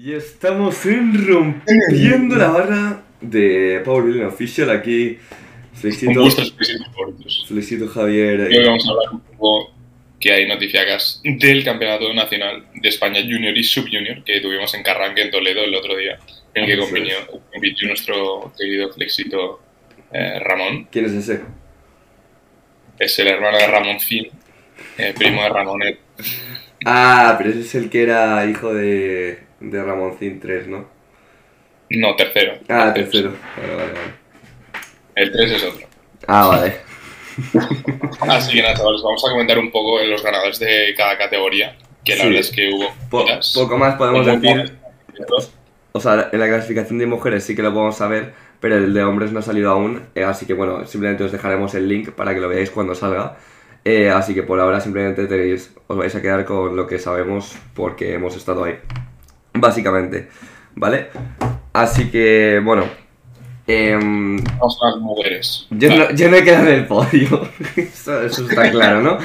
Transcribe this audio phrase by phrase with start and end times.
[0.00, 5.18] Y estamos en rompiendo la barra de Power Building Official aquí.
[5.72, 6.24] Felicito,
[7.48, 8.42] felicito Javier.
[8.42, 9.74] Hoy vamos a hablar un poco
[10.20, 15.22] que hay noticias del Campeonato Nacional de España Junior y Subjunior que tuvimos en Carranque,
[15.22, 16.16] en Toledo, el otro día,
[16.54, 19.60] en el que compitió nuestro querido flexito
[20.12, 20.86] eh, Ramón.
[20.92, 21.40] ¿Quién es ese?
[23.00, 24.28] Es el hermano de Ramón Fin,
[24.96, 25.98] eh, primo de Ramonet.
[26.84, 30.86] Ah, pero ese es el que era hijo de, de Ramoncín 3, ¿no?
[31.90, 32.54] No, tercero.
[32.68, 33.32] Ah, tercero.
[33.56, 34.14] Vale, vale, vale.
[35.14, 35.86] El 3 es otro.
[36.26, 36.76] Ah, vale.
[38.28, 41.76] Así que nada, chavales, vamos a comentar un poco en los ganadores de cada categoría,
[42.04, 42.28] que la Sí.
[42.28, 43.52] verdad es que hubo Po- muchas.
[43.54, 44.76] poco más podemos decir.
[45.92, 49.02] O sea, en la clasificación de mujeres sí que lo podemos saber, pero el de
[49.04, 50.02] hombres no ha salido aún.
[50.14, 53.36] eh, así que bueno, simplemente os dejaremos el link para que lo veáis cuando salga.
[53.84, 57.56] Eh, así que por ahora simplemente tenéis, os vais a quedar con lo que sabemos
[57.74, 58.78] porque hemos estado ahí.
[59.54, 60.28] Básicamente,
[60.74, 61.08] ¿vale?
[61.72, 62.84] Así que bueno.
[65.00, 65.66] mujeres.
[65.70, 67.48] yo, no, yo no he quedado en el podio.
[67.76, 69.18] eso, eso está claro, ¿no?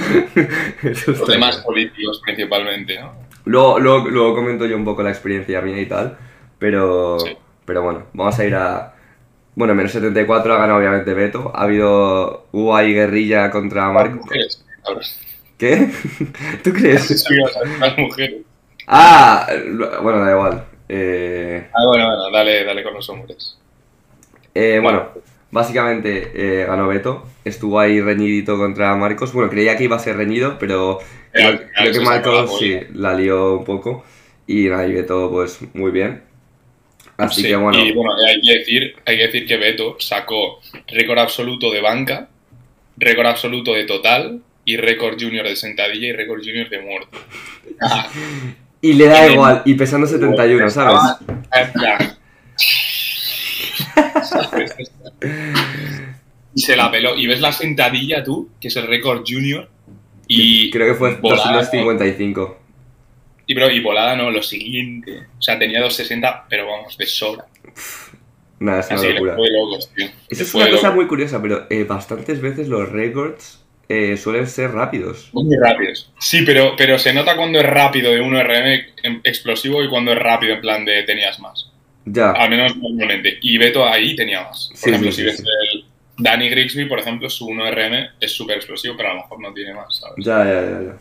[0.84, 1.64] Eso Los demás claro.
[1.66, 3.14] políticos principalmente, ¿no?
[3.46, 6.18] Luego, luego, luego comento yo un poco la experiencia mía y tal,
[6.60, 7.38] pero, Sí.
[7.66, 8.94] pero bueno, vamos a ir a...
[9.56, 14.16] Bueno, menos 74 ha ganado obviamente Beto, ha habido hubo ahí guerrilla contra Marco.
[14.18, 14.64] mujeres.
[15.58, 15.92] ¿Qué?
[16.64, 17.26] ¿Tú crees?
[17.80, 18.42] las mujeres.
[18.88, 19.48] Ah,
[20.02, 20.68] bueno, da igual.
[20.90, 23.60] Eh, Ah, bueno, bueno, dale, dale con los hombres.
[24.54, 25.10] eh, bueno,
[25.52, 29.34] básicamente eh, ganó Beto, estuvo ahí reñidito contra Marcos.
[29.34, 31.00] Bueno, creía que iba a ser reñido, pero
[31.32, 34.04] creo, al final creo que Marcos sí, la lió un poco
[34.48, 36.24] y nada, y Beto pues muy bien.
[37.18, 37.86] Así Sí, que bueno.
[37.86, 42.30] Y bueno, hay que, decir, hay que decir que Beto sacó récord absoluto de banca,
[42.98, 47.18] récord absoluto de total y récord junior de sentadilla y récord junior de muerto.
[48.84, 51.00] Y le da igual, y pesando 71, ¿sabes?
[56.54, 57.16] y se la peló.
[57.16, 59.70] Y ves la sentadilla tú, que es el récord junior.
[60.28, 62.58] Y Creo que fue volada, 255.
[63.48, 65.28] Y, bro, y volada no, lo siguiente.
[65.40, 67.46] O sea, tenía 260, pero vamos, de sobra.
[68.60, 69.36] Nada, es una Así locura.
[69.36, 70.08] fue locos, tío.
[70.28, 70.96] Eso Le es una cosa loco.
[70.98, 75.30] muy curiosa, pero eh, bastantes veces los récords eh, suelen ser rápidos.
[75.34, 76.12] Muy rápidos.
[76.20, 80.20] Sí, pero, pero se nota cuando es rápido de 1RM en- explosivo y cuando es
[80.20, 81.70] rápido en plan de tenías más.
[82.06, 83.38] Ya, Al menos normalmente.
[83.42, 84.70] Y Beto ahí tenía más.
[84.70, 85.44] Por Sí, ejemplo, sí, si ves sí.
[85.74, 85.86] el
[86.18, 89.74] Danny Grigsby, por ejemplo, su 1RM es súper explosivo, pero a lo mejor no tiene
[89.74, 90.26] más, ¿sabes?
[90.26, 90.98] ya, ya, ya, ya.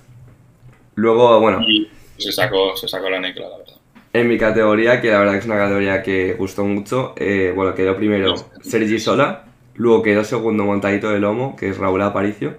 [0.94, 1.88] Luego, bueno, Y
[2.18, 3.74] se sacó, se sacó la necla, la verdad.
[4.12, 7.74] en mi categoría, que la verdad que es una categoría que gustó mucho, eh, bueno,
[7.74, 12.56] quedó primero Sergi Sola, luego quedó segundo Montadito de Lomo, que es Raúl Aparicio,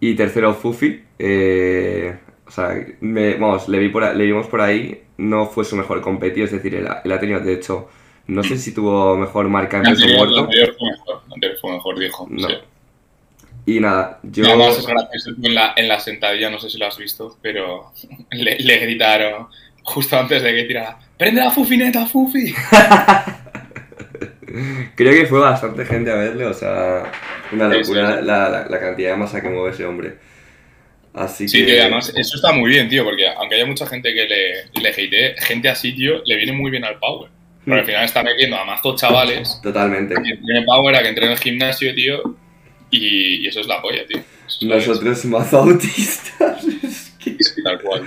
[0.00, 1.02] y tercero Fufi.
[1.18, 2.16] eh,
[2.46, 6.00] o sea, me- vamos, le, vi por, le vimos por ahí, no fue su mejor
[6.00, 7.88] competido, es decir, él, ha- él ha tenido, de hecho,
[8.26, 10.40] no sé si tuvo mejor marca en peso muerto.
[10.40, 12.26] anterior fue mejor, anterior fue mejor, dijo.
[12.30, 12.48] No.
[12.48, 12.54] sí.
[13.66, 14.44] Y nada, yo...
[14.44, 16.96] Y además es gracioso, tú en la, en la sentadilla, no sé si lo has
[16.96, 17.92] visto, pero
[18.30, 19.48] le, le gritaron
[19.82, 22.54] justo antes de que tirara ¡Prende la fufineta, Fufi!
[24.94, 27.04] Creo que fue bastante gente a verle, o sea,
[27.52, 28.20] una locura.
[28.20, 30.14] La, la- la cantidad de masa que mueve ese hombre.
[31.14, 31.72] Así Sí, que...
[31.72, 34.88] tío, además eso está muy bien, tío, porque aunque haya mucha gente que le, le
[34.90, 37.30] hatee, gente así, tío, le viene muy bien al power.
[37.64, 40.14] Porque al final está metiendo a mazos chavales Totalmente.
[40.14, 42.36] que power a que entren en el gimnasio, tío,
[42.90, 44.18] y, y eso es la polla, tío.
[44.46, 46.64] Es- Nosotros más autistas.
[46.82, 48.04] es que- Sí, tal cual.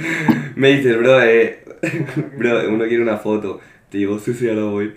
[0.55, 1.63] Me dices, bro, eh,
[2.37, 3.59] bro, uno quiere una foto.
[3.91, 4.93] Te digo, sí, sí, ya lo voy.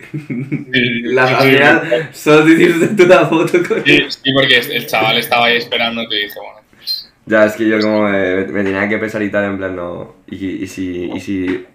[1.03, 4.87] La Sí, al final, solo te hiciste tú una foto con Sí, sí, porque el
[4.87, 8.45] chaval estaba ahí esperando y te dije, bueno, pues, Ya, es que yo como me,
[8.47, 10.15] me tenía que pesar y tal, en plan, no.
[10.27, 11.65] Y, y si, y si,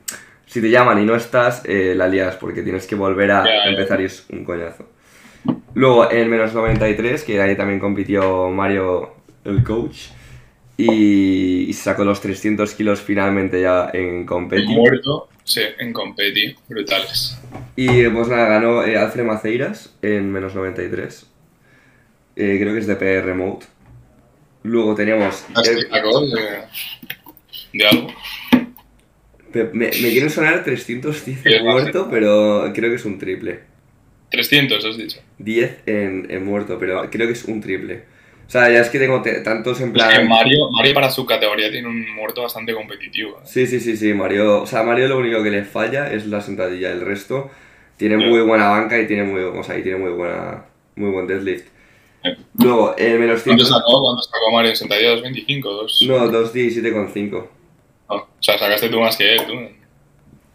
[0.47, 3.65] si te llaman y no estás, eh, la lías, porque tienes que volver a Ya,
[3.65, 3.71] ya.
[3.71, 4.89] empezar y es un coñazo.
[5.75, 9.15] Luego, en menos 93, que ahí también compitió Mario,
[9.45, 10.09] el coach,
[10.77, 14.77] y, y sacó los 300 kilos finalmente ya en competi.
[14.77, 17.39] muerto, sí, en competi, brutales.
[17.77, 21.27] Y pues nada, ganó eh, Alfred Maceiras en menos 93.
[22.37, 23.67] Eh, creo que es de PR Mode.
[24.63, 25.45] Luego teníamos...
[25.65, 25.85] Eh, de,
[27.73, 28.15] de algo.
[29.53, 33.61] Me, me, quieren sonar 310 Sí, en muerto, pero creo que es un triple.
[34.31, 35.21] 300, has dicho.
[35.39, 38.05] 10 en, en muerto, pero creo que es un triple.
[38.51, 40.11] O sea, ya es que tengo te- tantos en Es plan...
[40.11, 43.39] que Mario, Mario para su categoría tiene un muerto bastante competitivo.
[43.39, 43.43] ¿eh?
[43.45, 44.63] Sí, sí, sí, sí, Mario...
[44.63, 46.91] O sea, Mario lo único que le falla es la sentadilla.
[46.91, 47.49] El resto
[47.97, 48.25] tiene Sí.
[48.25, 50.65] muy buena banca y tiene muy, o sea, y tiene muy, buena,
[50.97, 51.69] muy buen deadlift.
[52.25, 52.31] Sí.
[52.59, 53.79] Luego, el menos ¿Cuánto 5...
[53.79, 54.03] sacó?
[54.03, 55.15] ¿Cuánto sacó Mario en sentadilla?
[55.15, 55.63] ¿2.25?
[55.63, 56.05] ¿Dos?
[56.09, 57.47] No, 217,5.
[58.09, 59.55] Ah, o sea, sacaste tú más que él, tú.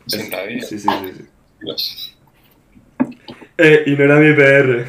[0.05, 0.61] Sentadilla.
[0.63, 1.13] Sí, sí, sí.
[1.17, 1.25] sí.
[1.61, 2.11] Dios.
[3.57, 4.85] Eh, y no era mi PR.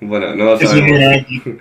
[0.00, 1.26] bueno, no lo sabemos.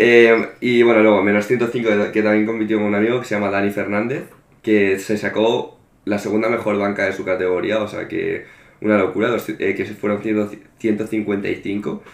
[0.00, 3.50] Eh, y bueno, luego, menos 105, que también compitió con un amigo que se llama
[3.50, 4.26] Dani Fernández,
[4.62, 8.44] que se sacó la segunda mejor banca de su categoría, o sea que
[8.80, 12.04] una locura, dos- eh, que se fueron 100 155,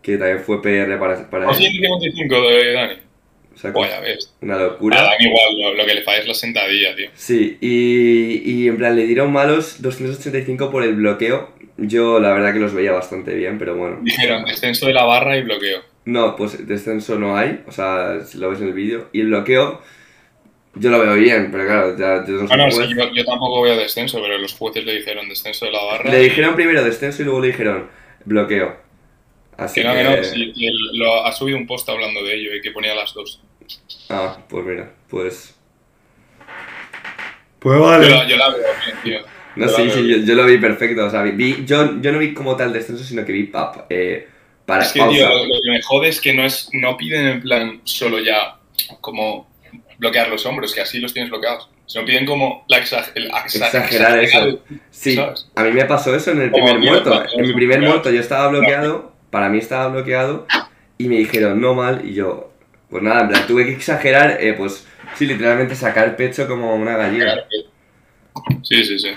[0.00, 1.56] que también fue PR para, para O él.
[1.56, 2.94] 155 de Dani.
[3.54, 3.70] O sea,
[4.00, 4.34] ves.
[4.40, 5.02] una A locura.
[5.02, 7.10] Dani igual, lo, lo que le falla es la sentadilla, tío.
[7.14, 11.50] Sí, y, y en plan le dieron malos 285 por el bloqueo.
[11.78, 13.98] Yo la verdad que los veía bastante bien, pero bueno.
[14.02, 15.80] Dijeron descenso de la barra y bloqueo.
[16.06, 19.08] No, pues descenso no hay, o sea, si lo ves en el vídeo.
[19.12, 19.82] Y el bloqueo,
[20.74, 23.24] yo lo veo bien, pero claro, ya yo no soy Ah, no, sí, yo, yo
[23.24, 26.10] tampoco veo descenso, pero los jueces le dijeron descenso de la barra.
[26.10, 27.88] Le y- dijeron primero descenso y luego le dijeron
[28.24, 28.76] bloqueo.
[29.58, 29.88] Así Que que...
[30.04, 32.60] no, que no, sí, y él lo, ha subido un post hablando de ello y
[32.62, 33.42] que ponía las dos.
[34.08, 35.54] Ah, pues mira, pues...
[37.58, 39.35] Pues Yo, la- yo la veo bien, tío.
[39.56, 42.56] No, sí, sí, yo, lo vi perfecto, o sea, vi, yo, yo no vi como
[42.56, 44.28] tal descenso, sino que vi pap, eh,
[44.66, 45.16] para Es que, pausa.
[45.16, 48.18] tío, lo, lo que me jode es que no, es, no piden en plan solo
[48.18, 48.56] ya
[49.00, 49.48] como
[49.98, 51.70] bloquear los hombros, que así los tienes bloqueados.
[51.86, 54.38] Sino piden como la exa- el exa- Exagerar eso.
[54.38, 54.58] exagerar-
[54.90, 55.48] Sí, ¿sabes?
[55.54, 57.14] a mí me pasó eso en el Como primer muerto.
[57.32, 57.86] En mi primer bloqueado.
[57.94, 60.46] muerto yo estaba bloqueado, para mí estaba bloqueado,
[60.98, 62.52] y me dijeron no mal, y yo,
[62.90, 66.96] pues nada, en plan, tuve que exagerar, eh, pues sí, literalmente sacar pecho como una
[66.96, 67.36] gallina.
[68.62, 69.10] Sí, sí, sí.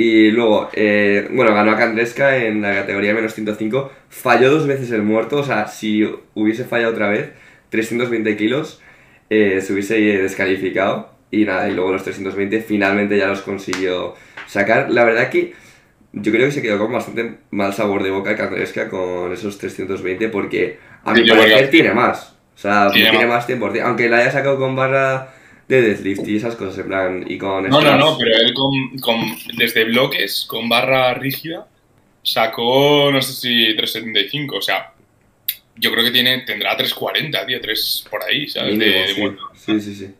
[0.00, 4.92] Y luego, eh, bueno, ganó a Candresca en la categoría menos 105, falló dos veces
[4.92, 7.30] el muerto, o sea, si hubiese fallado otra vez,
[7.70, 8.80] 320 kilos,
[9.28, 11.12] eh, se hubiese descalificado.
[11.32, 14.14] Y nada, y luego los 320 finalmente ya los consiguió
[14.46, 14.88] sacar.
[14.88, 15.54] La verdad que
[16.12, 20.28] yo creo que se quedó con bastante mal sabor de boca Candresca con esos 320
[20.28, 22.36] porque a mi Sí, parecer tiene más.
[22.54, 23.80] O sea, Tiene tiene, más 100%.
[23.82, 25.34] Aunque la haya sacado con barra
[25.68, 28.98] de deadlift y esas cosas, en plan, y con No, no, no, pero él con,
[28.98, 31.68] con- desde bloques, con barra rígida,
[32.22, 34.94] sacó, no sé si 375, o sea,
[35.76, 38.78] yo creo que tiene, tendrá 340, tío, 3 por ahí, ¿sabes?
[38.78, 39.20] Mínimo, de, de sí.
[39.20, 39.42] muerto.
[39.54, 40.14] sí, sí, sí.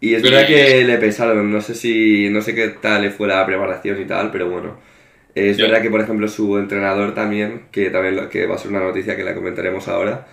[0.00, 3.28] Y es verdad que le pesaron, no sé si, no sé qué tal le fue
[3.28, 4.78] la preparación y tal, pero bueno.
[5.34, 8.70] Es verdad que, por ejemplo, su entrenador también, que también lo- que va a ser
[8.72, 10.28] una noticia que la comentaremos ahora,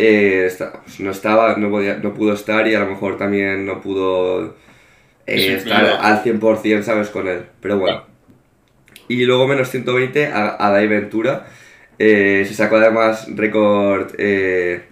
[0.00, 3.66] eh, está- pues no estaba, no, podía, no pudo estar y a lo mejor también
[3.66, 4.56] no pudo
[5.26, 7.08] eh, estar al 100%, ¿sabes?
[7.10, 8.04] Con él, pero bueno.
[9.08, 11.46] Y luego menos 120 a, a Dai Ventura.
[11.98, 14.14] Eh, se sacó además récord.
[14.16, 14.82] Eh,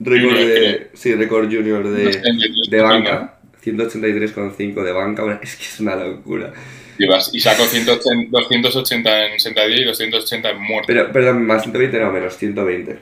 [0.00, 0.90] récord de.
[0.92, 3.38] Sí, récord junior de, 283, de banca.
[3.64, 5.22] 183,5 de banca.
[5.22, 6.52] Bueno, es que es una locura.
[6.98, 10.86] Y, sacó 180 280 en sentadilla y 280 en muerto.
[10.88, 12.98] Pero, perdón, más 120 no, menos 120.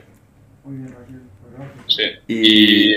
[1.87, 2.03] Sí.
[2.27, 2.93] y-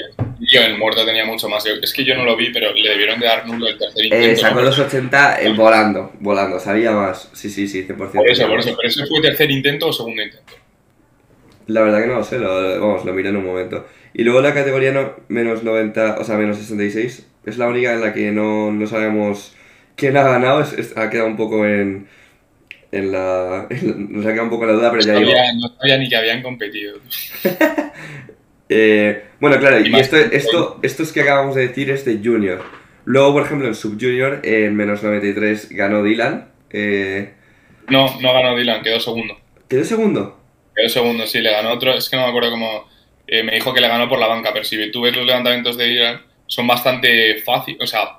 [0.53, 1.65] yo en muerto tenía mucho más.
[1.67, 4.07] Es que yo no lo vi, pero le debieron de dar nulo el tercer Eh,
[4.07, 4.41] intento.
[4.41, 7.29] sacó los 80 eh, volando, volando, sabía más.
[7.35, 7.97] Sí, sí, sí, 100%.
[8.23, 8.75] Por eso, por eso.
[8.77, 10.53] ¿Pero eso fue tercer intento o segundo intento?
[11.67, 13.87] La verdad que no lo sé, lo, vamos, lo miré en un momento.
[14.15, 18.01] Y luego la categoría no- menos 90, o sea, menos 66, es la única en
[18.01, 19.55] la que no, no sabemos
[19.95, 22.09] quién ha ganado, es- es- ha quedado un poco en,
[22.93, 23.67] en la...
[23.71, 25.33] en- nos ha quedado un poco la duda, pero ya No digo...
[25.57, 26.99] no sabía ni que habían competido.
[28.69, 32.21] eh, bueno, claro, Y y esto, esto, esto es que acabamos de decir es de
[32.23, 32.63] Junior.
[33.05, 36.51] Luego, por ejemplo, en Sub-Junior, en menos 93 ganó Dylan.
[36.71, 37.33] Eh,
[37.89, 39.39] No, no ganó Dylan, quedó segundo.
[39.69, 40.39] ¿Quedó segundo?
[40.77, 41.95] Quedó segundo, sí, le ganó otro.
[41.95, 42.89] Es que no me acuerdo cómo.
[43.27, 45.77] eh, me dijo que le ganó por la banca, pero si tú ves los levantamientos
[45.77, 47.81] de Dylan, son bastante fáciles.
[47.83, 48.19] O sea,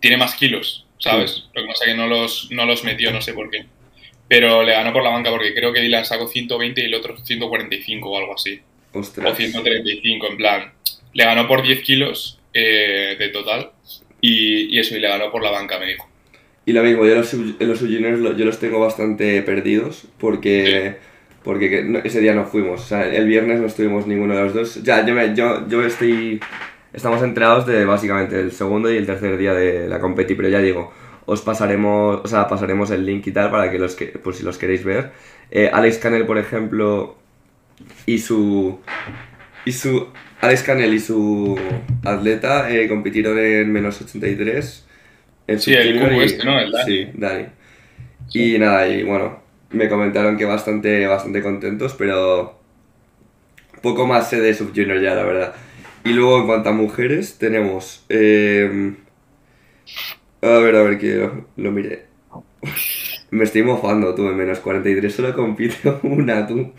[0.00, 1.44] tiene más kilos, ¿sabes?
[1.54, 3.66] Lo que pasa es que no los, no los metió, no sé por qué.
[4.28, 7.16] Pero le ganó por la banca porque creo que Dylan sacó 120 y el otro
[7.16, 8.60] 145 o algo así.
[8.92, 9.36] O Ostras.
[9.36, 10.72] 135, en plan.
[11.14, 13.70] Le ganó por 10 kilos eh, de total.
[14.20, 16.08] Y, y eso, y le ganó por la banca, me dijo.
[16.66, 20.96] Y lo mismo, yo los, los sub-juniors lo- yo los tengo bastante perdidos porque,
[21.42, 22.82] porque ese día no fuimos.
[22.82, 24.82] O sea, el viernes no estuvimos ninguno de los dos.
[24.82, 26.38] Ya, yo, me- yo, yo estoy...
[26.92, 30.58] Estamos enterados de básicamente el segundo y el tercer día de la competi, pero ya
[30.60, 30.92] digo,
[31.28, 34.42] os pasaremos, o sea, pasaremos el link y tal para que los que, por si
[34.44, 35.12] los queréis ver.
[35.50, 37.16] Eh, Alex Canel, por ejemplo,
[38.06, 38.80] y su...
[39.64, 40.08] Y su...
[40.40, 41.58] Alex Canel y su
[42.04, 44.86] atleta eh, compitieron en menos 83.
[45.48, 46.58] En Sí, el cubo y- este, ¿no?
[46.60, 46.84] El Dani.
[46.84, 47.46] Sí, Dani.
[48.32, 52.58] Y nada, y bueno, me comentaron que bastante, bastante contentos, pero
[53.82, 55.54] poco más sé de Sub-Junior ya, la verdad.
[56.04, 58.04] Y luego en cuanto a mujeres, tenemos...
[58.08, 58.94] eh,
[60.42, 62.06] a ver, a ver, que lo, lo miré.
[63.30, 66.72] Me estoy mofando, tú, en menos 43 solo compite una, tú.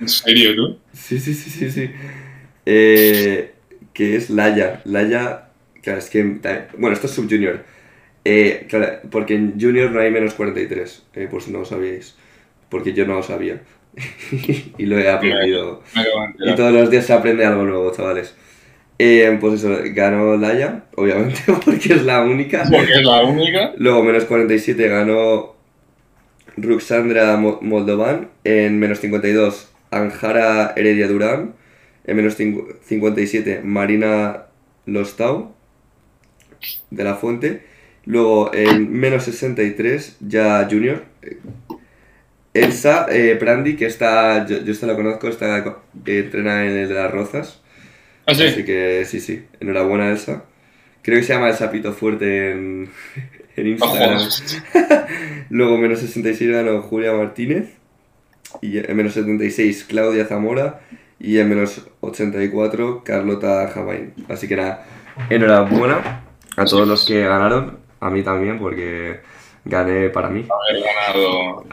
[0.00, 0.78] ¿En serio, tú?
[0.92, 1.90] Sí, sí, sí, sí, sí.
[2.66, 3.54] Eh,
[3.92, 4.82] que es Laia.
[4.84, 5.48] Laia
[5.82, 6.22] Claro, es que.
[6.78, 7.64] Bueno, esto es sub-junior.
[8.24, 12.16] Eh, claro, porque en junior no hay menos 43, eh, por si no lo sabíais.
[12.70, 13.62] Porque yo no lo sabía.
[14.78, 15.82] y lo he aprendido.
[16.38, 18.34] Y todos los días se aprende algo nuevo, chavales.
[19.04, 22.62] Eh, pues eso, ganó Laia, obviamente, porque es la única.
[22.70, 23.72] Porque es la única.
[23.76, 25.56] Luego, menos 47 ganó
[26.56, 28.28] Ruxandra Mo- Moldovan.
[28.44, 31.54] En menos 52, Anjara Heredia Durán.
[32.04, 34.44] En menos cincu- 57, Marina
[34.86, 35.52] Lostau,
[36.90, 37.62] de la Fuente.
[38.04, 41.04] Luego, en menos 63, ya Junior.
[42.54, 45.72] Elsa eh, Prandi, que está, yo, yo esta la conozco, está, eh,
[46.24, 47.61] entrena en el de las Rozas.
[48.26, 48.44] Ah, sí.
[48.44, 50.44] Así que sí, sí, enhorabuena Elsa.
[51.02, 52.90] Creo que se llama Elsa Pito Fuerte en,
[53.56, 54.20] en Instagram.
[55.50, 57.70] Luego menos 66 ganó Julia Martínez.
[58.60, 60.80] Y en menos 76 Claudia Zamora.
[61.18, 64.12] Y en menos 84 Carlota Jamain.
[64.28, 64.84] Así que nada,
[65.30, 66.24] enhorabuena
[66.56, 67.78] a todos los que ganaron.
[68.00, 69.20] A mí también, porque
[69.64, 70.44] gané para mí.
[70.50, 71.64] Haber ganado.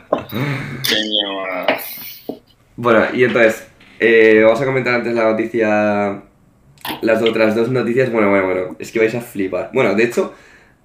[2.75, 3.67] Bueno, y entonces,
[3.99, 6.21] eh, vamos a comentar antes la noticia.
[7.01, 8.11] Las otras dos noticias.
[8.11, 8.75] Bueno, bueno, bueno.
[8.79, 9.71] Es que vais a flipar.
[9.73, 10.33] Bueno, de hecho,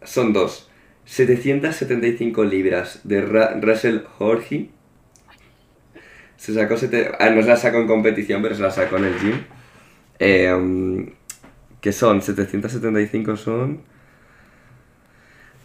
[0.02, 0.70] son dos.
[1.06, 4.70] 775 libras de Ra- Russell Jorge.
[6.37, 6.76] Se sacó.
[6.76, 7.11] Sete...
[7.18, 9.42] Ah, no se la sacó en competición, pero se la sacó en el gym.
[10.18, 11.12] Eh,
[11.80, 13.82] que son 775 son.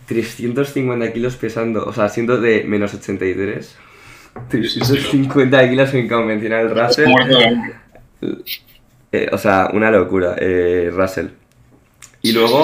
[0.08, 3.78] 350 kilos pesando, o sea, siendo de menos 83.
[4.50, 7.08] 350 kilos en convencional Russell.
[9.12, 11.28] Eh, o sea, una locura, eh, Russell.
[12.22, 12.64] Y luego,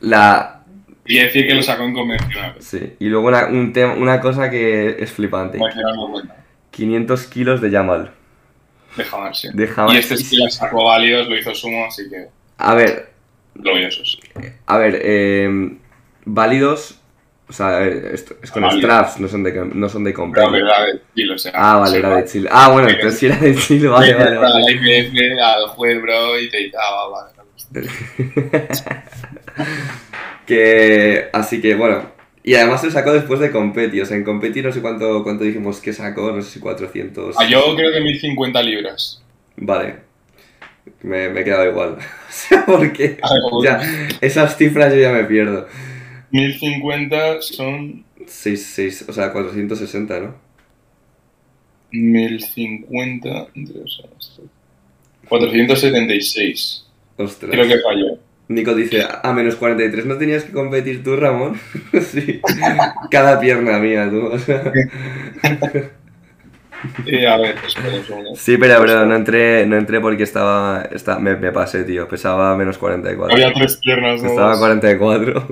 [0.00, 0.62] la.
[1.06, 2.54] Y decir que lo sacó en convencional.
[2.58, 6.36] Sí, y luego una, un tema, una cosa que es flipante: Voy a tirarlo cuenta.
[6.70, 8.12] 500 kilos de Yamal.
[8.96, 9.48] De Hamar, sí.
[9.52, 9.94] De Hamar.
[9.94, 13.10] Y este sí lo sacó válidos, lo hizo sumo, así que A ver,
[13.54, 14.20] gloriosos.
[14.66, 15.76] a ver, eh,
[16.24, 17.00] válidos.
[17.48, 18.82] O sea, ver, esto es con Válidos.
[18.84, 20.50] straps, no son de, no son de Pero comprar.
[20.52, 21.52] verdad, de Chile, o sea.
[21.54, 22.48] Ah, vale, sí, era de Chile.
[22.52, 24.60] Ah, bueno, entonces si era de Chile, vale, vale, vale.
[24.64, 27.38] la IPF, al juez, bro, y te dice, ah, va, vale.
[30.46, 32.10] que así que bueno
[32.42, 35.44] y además se sacó después de competi o sea en competi no sé cuánto cuánto
[35.44, 39.22] dijimos que sacó no sé si 400 Ah, yo creo que 1050 libras.
[39.56, 39.96] vale
[41.02, 43.80] me, me he quedado igual o sea porque A ver, como- ya
[44.20, 45.66] esas cifras yo ya me pierdo
[46.30, 50.34] 1050 son 6, 6, o sea 460 no
[51.90, 54.40] 1050 entre dos horas.
[55.28, 56.86] 476.
[57.16, 58.18] ostras Creo que falló.
[58.48, 61.60] Nico dice a menos 43 no tenías que competir tú Ramón
[62.00, 62.40] sí
[63.10, 64.30] cada pierna mía tú
[67.06, 67.56] Eh, a ver,
[68.06, 68.34] segundo.
[68.36, 72.56] Sí, pero bro, no entré, no entré porque estaba, estaba me, me pasé, tío, pesaba
[72.56, 73.34] menos 44.
[73.34, 74.28] Había tres piernas, ¿no?
[74.30, 75.46] Estaba a 44.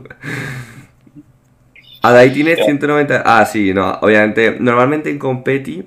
[2.03, 2.65] Adai tiene Ya.
[2.65, 3.23] 190.
[3.25, 4.57] Ah, sí, no, obviamente.
[4.61, 5.83] Normalmente en competi.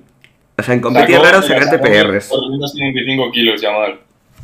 [0.58, 2.28] O sea, en competi es raro sacarte PRs.
[2.28, 3.62] 455 kilos.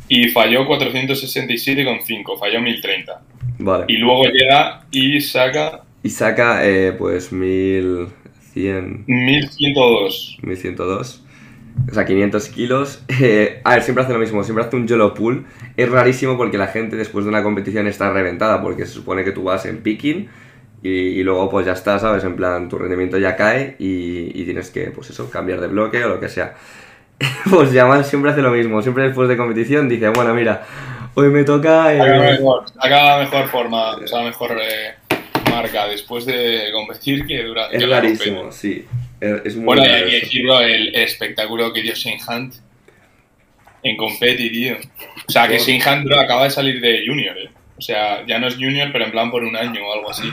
[0.08, 3.20] Y falló 467,5, falló 1030.
[3.58, 3.84] Vale.
[3.88, 7.32] Y luego llega y saca Y saca, eh, pues,
[8.56, 9.04] 1100.
[9.06, 10.38] 1102.
[10.42, 11.22] 1102.
[11.90, 13.02] O sea, 500 kilos.
[13.20, 15.46] Eh, a ver, siempre hace lo mismo, siempre hace un YOLO pull.
[15.76, 19.32] Es rarísimo porque la gente después de una competición está reventada porque se supone que
[19.32, 20.28] tú vas en picking
[20.82, 22.24] y, y luego pues ya está, ¿sabes?
[22.24, 26.02] En plan, tu rendimiento ya cae y, y tienes que, pues eso, cambiar de bloque
[26.04, 26.54] o lo que sea.
[27.50, 30.62] pues Yamal siempre hace lo mismo, siempre después de competición dice, bueno, mira,
[31.14, 31.94] hoy me toca...
[31.94, 34.94] eh, mejor, saca mejor forma, o sea, mejor eh,
[35.56, 38.84] marca después de competir que durante es la rarísimo, sí.
[39.20, 42.54] Es, muy Bueno, y hay que decirlo, el, el espectáculo que dio Shane Hunt
[43.82, 44.76] en competi, tío.
[45.28, 47.50] O sea, que Shane Hunt acaba de salir de junior, eh.
[47.78, 50.28] O sea, ya no es junior, pero en plan por un año o algo así.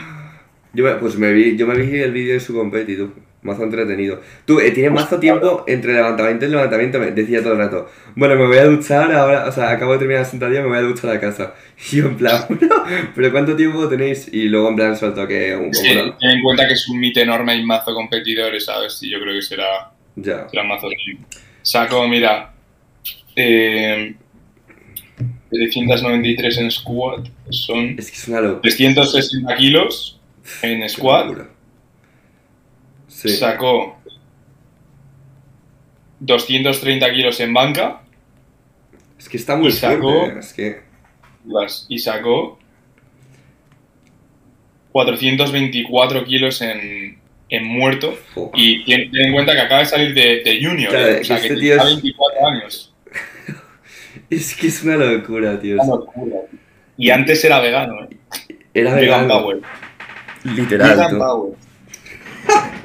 [0.72, 3.12] Yo me, pues me vi, yo me vi el vídeo de su competi, tú.
[3.44, 4.20] Mazo entretenido.
[4.46, 7.88] Tú, eh, tienes mazo tiempo entre levantamiento y levantamiento, me decía todo el rato.
[8.16, 10.78] Bueno, me voy a duchar ahora, o sea, acabo de terminar la sentadilla, me voy
[10.78, 11.54] a duchar a casa.
[11.92, 12.84] Y yo en plan, "Bro,
[13.14, 14.28] pero ¿cuánto tiempo tenéis?
[14.32, 17.52] Y luego en plan suelto que un ten en cuenta que es un mito enorme,
[17.52, 18.98] hay mazo competidores, ¿sabes?
[19.02, 20.48] Y yo creo que será, Ya.
[20.48, 20.88] será mazo.
[21.62, 22.50] Saco, mira,
[23.36, 24.14] eh,
[25.50, 28.60] 393 en squat, son Es que es una locura.
[28.62, 30.20] 360 kilos
[30.62, 31.53] en squat.
[33.30, 33.36] Sí.
[33.36, 33.96] Sacó
[36.20, 38.02] 230 kilos en banca
[39.18, 40.38] Es que está muy sacó- fuerte.
[40.40, 40.80] Es que.
[41.88, 42.58] y sacó
[44.92, 48.16] 424 kilos en, en muerto.
[48.54, 51.20] Y ten, ten en cuenta que acaba de salir de, de junior, Claro, ¿eh?
[51.20, 52.94] o sea, este que tiene es- 24 años.
[54.30, 55.74] Es que es una locura, tío.
[55.74, 56.36] Una locura.
[56.96, 58.08] Y antes era vegano, ¿eh?
[58.72, 59.42] Era Vegan vegano.
[59.42, 59.60] Power.
[60.44, 60.90] Literal.
[60.96, 61.18] Vegan.
[61.18, 61.52] Power.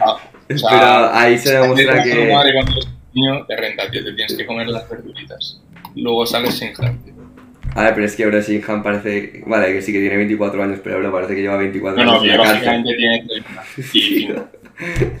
[0.00, 0.16] Ah,
[0.52, 2.32] o sea, Pero ahí se demuestra tu que.
[2.32, 5.60] madre cuando eres niño te renta, tío, te tienes que comer las verduritas.
[5.96, 7.12] Luego sales sin jarte.
[7.74, 9.42] A ver, pero es que Bro Singham parece.
[9.46, 12.20] Vale, que sí que tiene 24 años, pero Bro parece que lleva 24 No, no,
[12.20, 12.52] años que la cárcel.
[12.52, 14.28] básicamente tiene 30 y.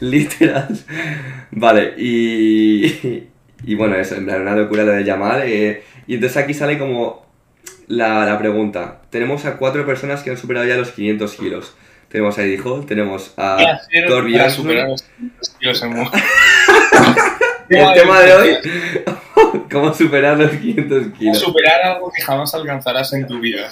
[0.00, 0.68] Literal.
[1.52, 3.24] Vale, y.
[3.66, 5.42] Y bueno, eso, en plan, una locura lo de llamar.
[5.44, 7.26] eh, y entonces aquí sale como
[7.88, 9.02] la, la pregunta.
[9.10, 11.74] Tenemos a cuatro personas que han superado ya los 500 kilos.
[12.10, 14.62] Tenemos a Eddie Hall, tenemos a ¿Qué hacer Corby para Johnson.
[14.64, 16.10] superar los 500 kilos en mu-
[17.70, 18.56] El tema de hoy,
[19.70, 21.38] ¿cómo superar los 500 kilos?
[21.38, 23.68] Superar algo que jamás alcanzarás en tu vida.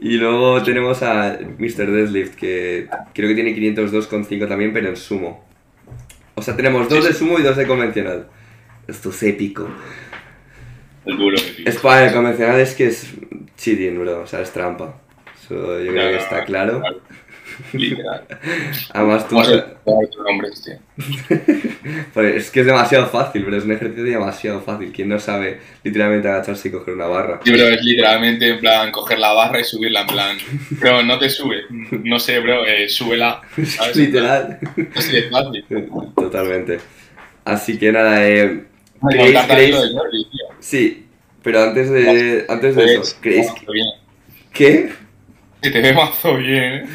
[0.00, 1.90] Y luego tenemos a Mr.
[1.90, 5.42] Deadlift, que creo que tiene 502,5 también, pero en sumo.
[6.34, 8.26] O sea, tenemos dos de sumo y dos de convencional.
[8.86, 9.66] Esto es épico.
[11.06, 11.36] El duro.
[11.64, 13.14] Es para el convencional es que es
[13.56, 14.20] cheating, bro.
[14.20, 14.94] O sea, es trampa.
[15.48, 16.82] Eso yo creo que está claro.
[17.72, 18.24] Literal.
[18.92, 19.34] Además, tú...
[19.36, 20.78] ¿Cómo se llama tu nombre, tío?
[22.12, 24.92] Pues es que es demasiado fácil, pero es un ejercicio demasiado fácil.
[24.92, 27.40] ¿Quién no sabe literalmente agacharse y coger una barra?
[27.42, 30.36] Sí, bro, es literalmente en plan coger la barra y subirla en plan.
[30.70, 31.62] Bro, no te sube.
[32.04, 33.40] No sé, bro, eh, súbela.
[33.64, 33.96] ¿sabes?
[33.96, 34.58] Literal.
[34.94, 35.64] Así de fácil.
[36.14, 36.78] Totalmente.
[37.44, 38.64] Así que nada, eh,
[39.10, 40.44] que ¿creéis, creéis- de Jordi, tío.
[40.60, 41.06] Sí,
[41.42, 43.86] pero antes de, antes de Pues, eso, ¿creéis mazo bien.
[45.60, 46.86] Que Que te ve mazo bien, eh.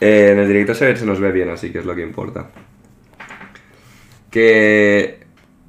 [0.00, 2.50] eh, en el directo se, se nos ve bien, así que es lo que importa?
[4.30, 5.20] Que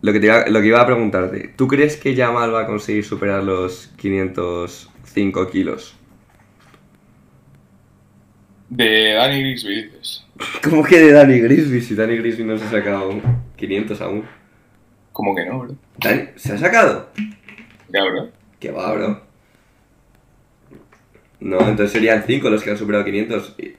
[0.02, 2.68] lo que, te iba, lo que iba a preguntarte, ¿tú crees que Yamal va a
[2.68, 5.96] conseguir superar los 505 kilos?
[8.70, 10.26] De Danny Grigsby dices.
[10.64, 11.82] ¿Cómo que de Danny Grisby?
[11.82, 13.20] Si Danny Grisby no se ha sacado
[13.58, 14.26] 500 aún.
[15.12, 15.76] Como que no, bro.
[15.98, 16.30] ¿Dani?
[16.38, 17.10] ¿Se ha sacado?
[17.90, 18.30] Ya, bro.
[18.60, 19.22] ¿Qué va, bro?
[21.42, 23.56] No, entonces serían 5 los que han superado 500.
[23.58, 23.74] Y-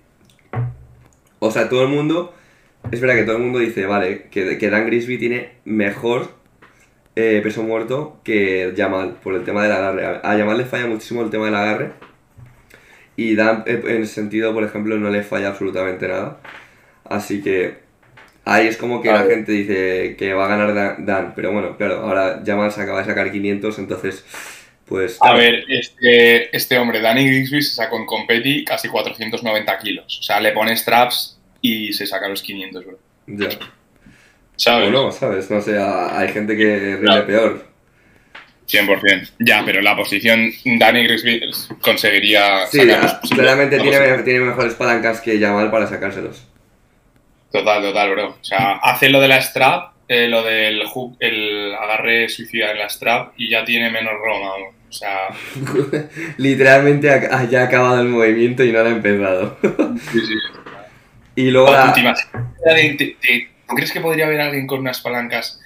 [1.39, 2.35] O sea, todo el mundo...
[2.91, 6.33] Es verdad que todo el mundo dice, vale, que, que Dan Grisby tiene mejor
[7.15, 10.05] eh, peso muerto que Yamal por el tema del agarre.
[10.05, 11.93] A, a Yamal le falla muchísimo el tema del agarre.
[13.17, 16.41] Y Dan, eh, en ese sentido, por ejemplo, no le falla absolutamente nada.
[17.05, 17.77] Así que
[18.45, 21.33] ahí es como que la gente dice que va a ganar Dan, Dan.
[21.37, 24.25] Pero bueno, claro, ahora Yamal se acaba de sacar 500, entonces,
[24.93, 25.19] pues...
[25.21, 30.19] A ver, este, este hombre, Danny Grigsby, se sacó en Competi casi 490 kilos.
[30.21, 32.99] O sea, le pone straps y se saca los 500, bro.
[33.27, 33.49] Ya.
[34.57, 34.89] ¿Sabes?
[34.89, 35.51] O no, ¿sabes?
[35.51, 37.27] No sé, hay gente que rinde Claro.
[37.27, 37.67] peor.
[38.67, 39.31] 100%.
[39.41, 41.51] Ya, pero la posición Danny Grigsby
[41.83, 46.47] conseguiría Sí, ya, claramente la tiene, tiene mejores palancas que Yamal para sacárselos.
[47.51, 48.29] Total, total, bro.
[48.41, 52.79] O sea, hace lo de la strap, eh, lo del hook, el agarre suicida en
[52.79, 54.49] la strap y ya tiene menos Roma.
[54.51, 54.82] aún.
[54.93, 55.29] O sea,
[56.37, 59.57] Literalmente ha, ha- ya ha acabado el movimiento y no lo ha empezado.
[60.13, 60.35] sí, sí.
[61.37, 61.85] y luego ¿Tú la...
[61.85, 62.29] imaginas?
[62.63, 65.61] Te- te- ¿tú crees que podría haber alguien con unas palancas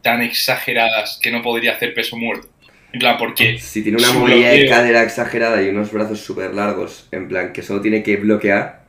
[0.00, 2.46] tan exageradas que no podría hacer peso muerto?
[2.92, 7.08] En plan, porque Si tiene una movilidad de cadera exagerada y unos brazos súper largos,
[7.10, 8.86] en plan, que solo tiene que bloquear...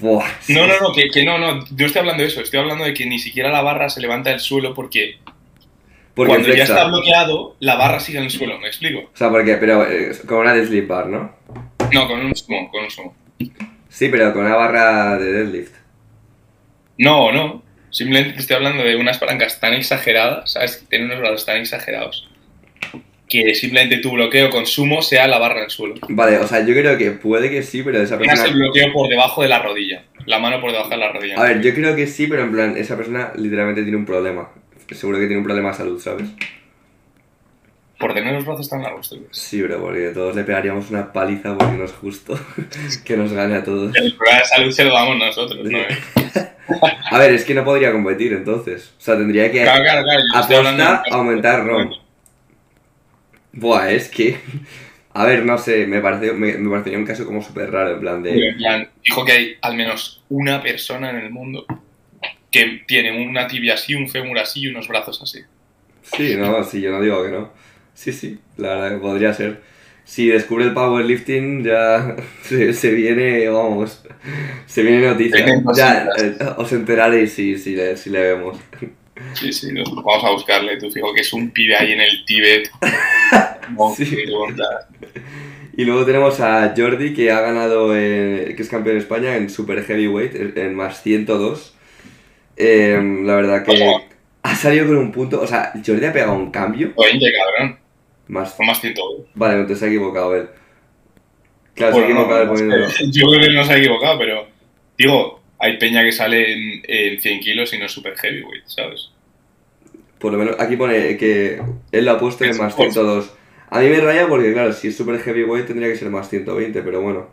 [0.00, 0.54] Buah, sí.
[0.54, 2.94] No, no, no, que, que no, no, no estoy hablando de eso, estoy hablando de
[2.94, 5.18] que ni siquiera la barra se levanta del suelo porque,
[6.14, 9.10] Porque cuando ya está bloqueado, la barra sigue en el suelo, ¿me explico?
[9.12, 11.34] O sea, porque, pero eh, con una deadlift bar, ¿no?
[11.92, 13.16] No, con un sumo, con un sumo.
[13.88, 15.74] Sí, pero con una barra de deadlift.
[16.98, 20.76] No, no, simplemente te estoy hablando de unas palancas tan exageradas, ¿sabes?
[20.76, 22.28] Que tienen unos brazos tan exagerados
[23.32, 25.94] que simplemente tu bloqueo con sumo sea la barra en el suelo.
[26.10, 28.64] Vale, o sea, yo creo que puede que sí, pero esa Tengas el persona...
[28.64, 31.36] bloqueo por debajo de la rodilla, la mano por debajo de la rodilla.
[31.40, 34.50] A ver, yo creo que sí, pero en plan, esa persona literalmente tiene un problema.
[34.94, 36.28] Seguro que tiene un problema de salud, ¿sabes?
[37.98, 39.24] Por tener los brazos tan largos, tú.
[39.30, 42.38] Sí, bro, porque todos le pegaríamos una paliza porque no es justo
[43.04, 43.94] que nos gane a todos.
[43.94, 45.78] El problema de salud se lo damos nosotros, ¿no?
[47.10, 48.94] A ver, es que no podría competir entonces.
[48.98, 51.90] O sea, tendría que Claro, apostar, de- aumentar ROM.
[53.52, 54.38] Buah, es que...
[55.14, 58.00] A ver, no sé, me, parece, me, me parecería un caso como súper raro, en
[58.00, 58.48] plan de...
[58.48, 61.66] En plan, dijo que hay al menos una persona en el mundo
[62.52, 65.40] que tiene una tibia así, un fémur así y unos brazos así.
[66.02, 67.50] Sí, no, sí, yo no digo que no.
[67.94, 69.60] Sí, sí, la verdad que podría ser.
[70.04, 74.02] Si descubre el powerlifting ya se, se viene, vamos,
[74.66, 75.46] se viene noticia.
[75.74, 78.58] Ya eh, os enteraréis si, si, le, si le vemos.
[79.34, 80.78] Sí, sí, nos vamos a buscarle.
[80.78, 82.70] Tú fijo que es un pibe ahí en el Tíbet.
[83.96, 84.24] Sí.
[85.76, 89.48] Y luego tenemos a Jordi que ha ganado, eh, que es campeón de España en
[89.48, 91.72] Super Heavyweight, en en más 102.
[92.56, 94.04] Eh, la verdad que Ojo.
[94.42, 96.92] ha salido con un punto, o sea, Jordi ha pegado un cambio.
[96.96, 97.78] 20, cabrón.
[98.28, 98.54] Más...
[98.54, 99.26] Fue más 102.
[99.34, 100.48] Vale, entonces se ha equivocado él.
[101.74, 102.88] Claro, Bueno, se ha equivocado no, él poniendo...
[103.12, 104.46] Yo creo que no se ha equivocado, pero.
[104.98, 109.10] Digo, hay peña que sale en, en 100 kilos y no es super heavyweight, ¿sabes?
[110.18, 111.60] Por lo menos aquí pone que
[111.90, 113.00] él lo ha puesto en más fuerza.
[113.00, 113.32] 102.
[113.70, 116.82] A mí me raya porque, claro, si es super heavyweight tendría que ser más 120,
[116.82, 117.26] pero bueno.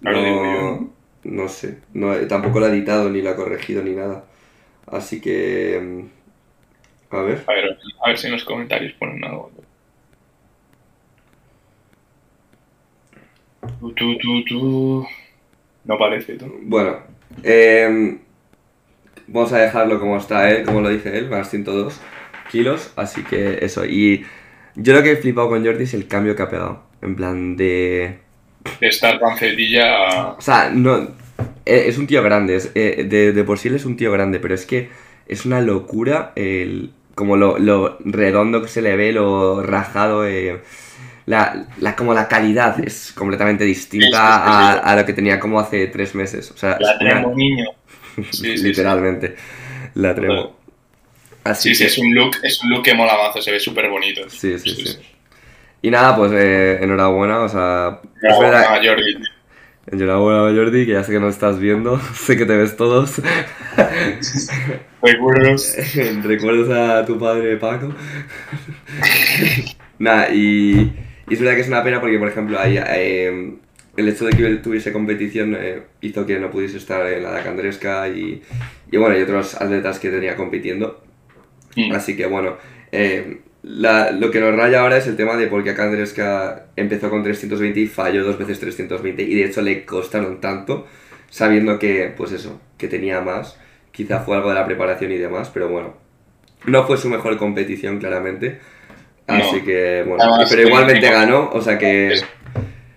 [0.00, 0.90] No, yo.
[1.24, 1.78] no sé.
[1.94, 4.24] No, tampoco lo ha editado, ni lo ha corregido, ni nada.
[4.92, 5.78] Así que...
[5.80, 7.44] mm, A ver.
[7.46, 9.50] A ver, a ver si en los comentarios ponen algo.
[13.80, 15.06] Tú, tú, tú, tú.
[15.84, 16.46] No parece, tú.
[16.62, 16.98] Bueno.
[17.42, 18.18] em,
[19.26, 22.00] vamos a dejarlo como está él, como lo dice él, más 102
[22.50, 22.92] kilos.
[22.96, 23.84] Así que eso.
[23.86, 24.24] Y
[24.76, 26.84] yo lo que he flipado con Jordi es el cambio que ha pegado.
[27.02, 28.18] En plan de...
[28.80, 30.32] De estar pancetilla a.
[30.32, 31.08] O sea, no.
[31.68, 34.12] Eh, Es un tío grande, es, eh, de, de por sí él es un tío
[34.12, 34.90] grande, pero es que
[35.26, 40.60] es una locura el, como lo, lo redondo que se le ve, lo rajado, eh,
[41.26, 45.86] la, la- como la calidad es completamente distinta a, a lo que tenía como hace
[45.88, 46.50] tres meses.
[46.50, 47.66] O sea, La una- tenemos, niño.
[48.32, 48.64] Sí, sí, sí.
[48.64, 49.36] literalmente,
[49.94, 50.56] la tremo.
[51.44, 53.88] Así Sí, sí, es un look, es un look que mola mazo, se ve súper
[53.88, 54.28] bonito.
[54.28, 54.98] Sí, sí, sí.
[55.82, 59.14] Y nada, pues eh, enhorabuena, o sea, es verdad, Jordi.
[59.90, 63.20] Enhorabuena Jordi, que ya sé que nos estás viendo, sé que te ves todos.
[65.02, 65.76] Recuerdos.
[66.22, 67.94] ¿Recuerdas a tu padre Paco?
[69.98, 70.92] Nada, y,
[71.28, 73.54] y es verdad que es una pena porque, por ejemplo, ahí, eh,
[73.96, 78.08] el hecho de que tuviese competición eh, hizo que no pudiese estar en la Dakandresca
[78.08, 78.42] y,
[78.90, 81.02] y bueno, y otros atletas que tenía compitiendo.
[81.76, 81.92] Mm.
[81.92, 82.56] Así que bueno,
[82.92, 87.10] eh, la- lo que nos raya ahora es el tema de por qué Akandreska empezó
[87.10, 90.86] con 320 y falló dos veces 320 y de hecho le costaron tanto
[91.30, 93.58] sabiendo que, pues eso, que tenía más.
[93.92, 95.96] Quizá fue algo de la preparación y demás, pero bueno,
[96.66, 98.60] no fue su mejor competición claramente.
[99.26, 99.64] Así No.
[99.64, 102.14] que bueno, Además, pero igualmente ganó, o sea que...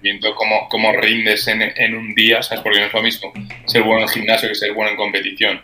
[0.02, 2.64] Viendo cómo, cómo rindes en, en un día, ¿sabes?
[2.64, 3.32] Porque no es lo mismo
[3.66, 5.62] ser bueno en gimnasio que ser bueno en competición.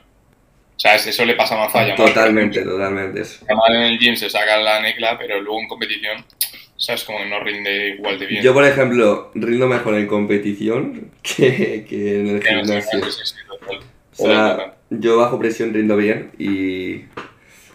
[0.78, 1.08] ¿Sabes?
[1.08, 1.96] Eso le pasa a Mazaya.
[1.96, 2.06] ¿no?
[2.06, 3.24] Totalmente, totalmente.
[3.50, 6.24] Yamal en el gym se saca la necla, pero luego en competición,
[6.78, 7.04] ¿sabes?
[7.04, 8.44] Como que no rinde igual de bien.
[8.44, 13.12] Yo, por ejemplo, rindo mejor en competición que, que en el Que no sé, gimnasio.
[13.12, 13.44] sí, sí.
[14.20, 17.04] O sea, yo bajo presión rindo bien y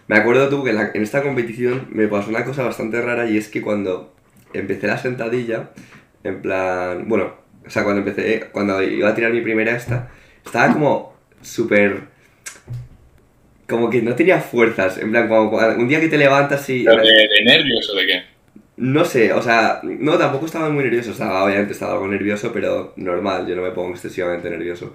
[0.09, 3.29] me acuerdo tú que en, la- en esta competición me pasó una cosa bastante rara
[3.31, 4.15] y es que cuando
[4.53, 5.71] empecé la sentadilla,
[6.25, 7.35] en plan, bueno,
[7.67, 10.11] o sea, cuando empecé, cuando iba a tirar mi primera esta,
[10.45, 12.09] estaba como súper,
[13.73, 16.85] como que no tenía fuerzas, en plan, como, un día que te levantas y...
[16.85, 18.23] ¿Pero de, de nervios o de qué?
[18.77, 22.93] No sé, o sea, no, tampoco estaba muy nervioso, estaba, obviamente estaba algo nervioso, pero
[22.97, 24.93] normal, yo no me pongo excesivamente nervioso.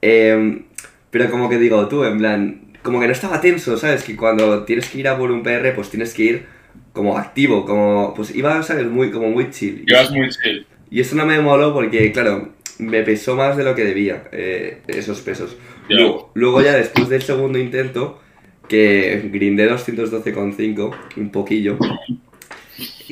[0.00, 0.64] Em,
[1.10, 4.04] pero como que digo, tú, en plan, como que no estaba tenso, ¿sabes?
[4.04, 6.46] Que cuando tienes que ir a por un PR, pues tienes que ir
[6.92, 8.86] como activo, como, pues iba, ¿sabes?
[8.86, 9.84] Muy, como muy chill.
[9.84, 10.66] Llevas muy chill.
[10.88, 14.82] y eso no me moló porque, claro, me pesó más de lo que debía, eh,
[14.86, 15.56] esos pesos.
[15.88, 18.20] Luego, luego ya después del segundo intento,
[18.68, 21.78] que grindé 212,5, un poquillo,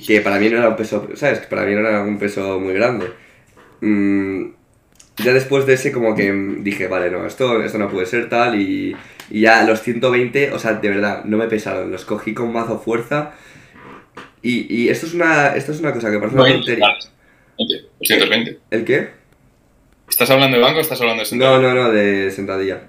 [0.07, 1.41] que para mí no era un peso, ¿sabes?
[1.41, 3.07] Que para mí no era un peso muy grande.
[3.81, 4.51] Mm,
[5.25, 8.61] ya después de ese como que dije, vale, no, esto, esto no puede ser tal
[8.61, 8.95] y,
[9.31, 12.79] y ya los 120, o sea, de verdad, no me pesaron, los cogí con mazo
[12.79, 13.33] fuerza
[14.43, 16.87] y, y esto, es una, esto es una cosa que parece una tontería.
[18.01, 18.59] 220.
[18.71, 19.09] ¿El qué?
[20.09, 22.83] ¿Estás hablando de banco o estás hablando de No, no, no, de sentadilla.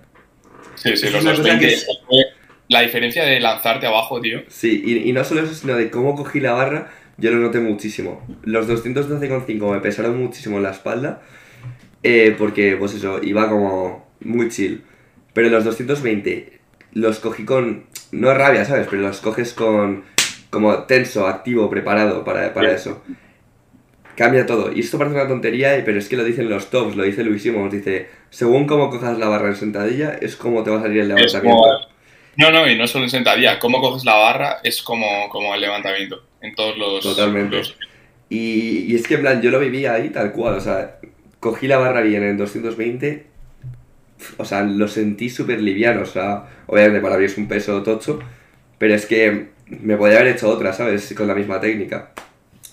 [0.76, 1.68] Sí, sí, los una cosa 220.
[1.68, 2.24] que-
[2.70, 4.42] La diferencia de lanzarte abajo, tío.
[4.50, 7.60] Sí, y, y no solo eso, sino de cómo cogí la barra, yo lo noté
[7.60, 8.26] muchísimo.
[8.44, 11.22] Los 212,5 me pesaron muchísimo en la espalda,
[12.04, 14.84] eh, porque, pues eso, iba como muy chill.
[15.34, 16.60] Pero los 220
[16.94, 18.88] los cogí con, no rabia, ¿sabes?
[18.90, 20.04] Pero los coges con,
[20.50, 23.02] como tenso, activo, preparado para, para eso.
[24.18, 24.72] Cambia todo.
[24.74, 27.44] Y esto parece una tontería, pero es que lo dicen los tops, lo dice Luis
[27.44, 31.02] Simons, dice, según cómo cojas la barra en sentadilla, es como te va a salir
[31.02, 31.62] el levantamiento.
[31.62, 31.88] como-
[32.36, 33.60] No, no, y no solo en sentadilla.
[33.60, 36.24] Cómo coges la barra es como, como el levantamiento.
[36.42, 37.02] En todos los.
[37.04, 37.58] Totalmente.
[37.58, 37.76] los-
[38.30, 40.98] Y, y es que en plan, yo lo viví ahí tal cual, o sea,
[41.40, 43.26] cogí la barra bien en 220,
[44.38, 48.20] o sea, lo sentí súper liviano, o sea, obviamente para mí es un peso tocho,
[48.80, 51.14] pero es que me podía haber hecho otra, ¿sabes?
[51.16, 52.12] Con la misma técnica.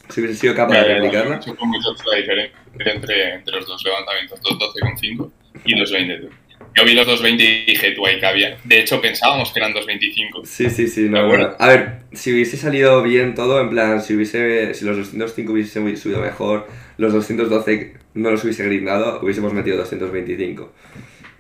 [0.09, 1.37] Si hubiese sido capaz de replicarla.
[1.37, 5.31] Eso fue mucho la diferencia entre, entre los dos levantamientos, 212,5
[5.65, 6.27] y 220.
[6.27, 6.35] tú.
[6.77, 8.59] Yo vi los 220 y dije, tú ahí cabía.
[8.65, 10.45] De hecho, pensábamos que eran 225.
[10.45, 11.55] Sí, sí, sí, bueno.
[11.59, 15.97] A ver, si hubiese salido bien todo, en plan, si hubiese, si los 205 hubiesen
[15.97, 20.73] subido mejor, los 212 no los hubiese grindado, hubiésemos metido 225.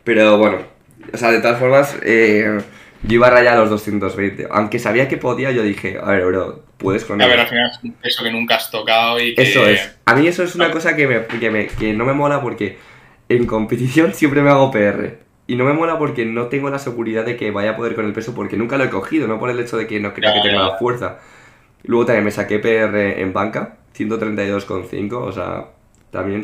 [0.04, 0.58] Pero bueno,
[1.12, 2.60] o sea, de todas formas, eh,
[3.06, 4.48] yo iba a rayar los 220.
[4.50, 7.70] Aunque sabía que podía, yo dije, a ver, bro, puedes con A ver, al final
[7.70, 9.42] es un peso que nunca has tocado y que...
[9.42, 9.96] Eso es.
[10.06, 12.78] A mí eso es una cosa que, me, que, me- que no me mola porque
[13.28, 15.18] en competición siempre me hago PR.
[15.46, 18.06] Y no me mola porque no tengo la seguridad de que vaya a poder con
[18.06, 20.30] el peso porque nunca lo he cogido, no por el hecho de que no crea
[20.30, 20.68] Ya, que tenga ya.
[20.72, 21.18] la fuerza.
[21.82, 25.66] Luego también me saqué PR en banca, 132,5, o sea,
[26.10, 26.40] también.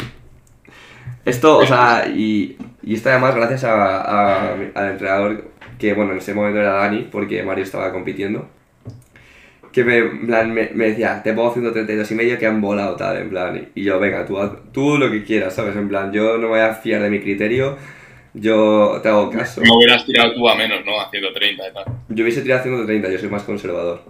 [1.25, 5.50] Esto, o sea, y, y esto además gracias a, a- al entrenador
[5.81, 8.49] que, bueno, en ese momento era Dani, porque Mario estaba compitiendo.
[9.73, 13.16] Que me, plan, me, me decía, te pongo 132 y medio que han volado tal,
[13.19, 13.69] en plan.
[13.75, 15.77] Y yo, venga, tú, haz- tú lo que quieras, ¿sabes?
[15.77, 17.77] En plan, yo no me voy a fiar de mi criterio,
[18.35, 19.62] yo te hago caso.
[19.64, 21.01] No hubieras tirado tú a menos, ¿no?
[21.01, 21.85] A 130 y tal.
[22.09, 24.03] Yo hubiese tirado 130, yo soy más conservador.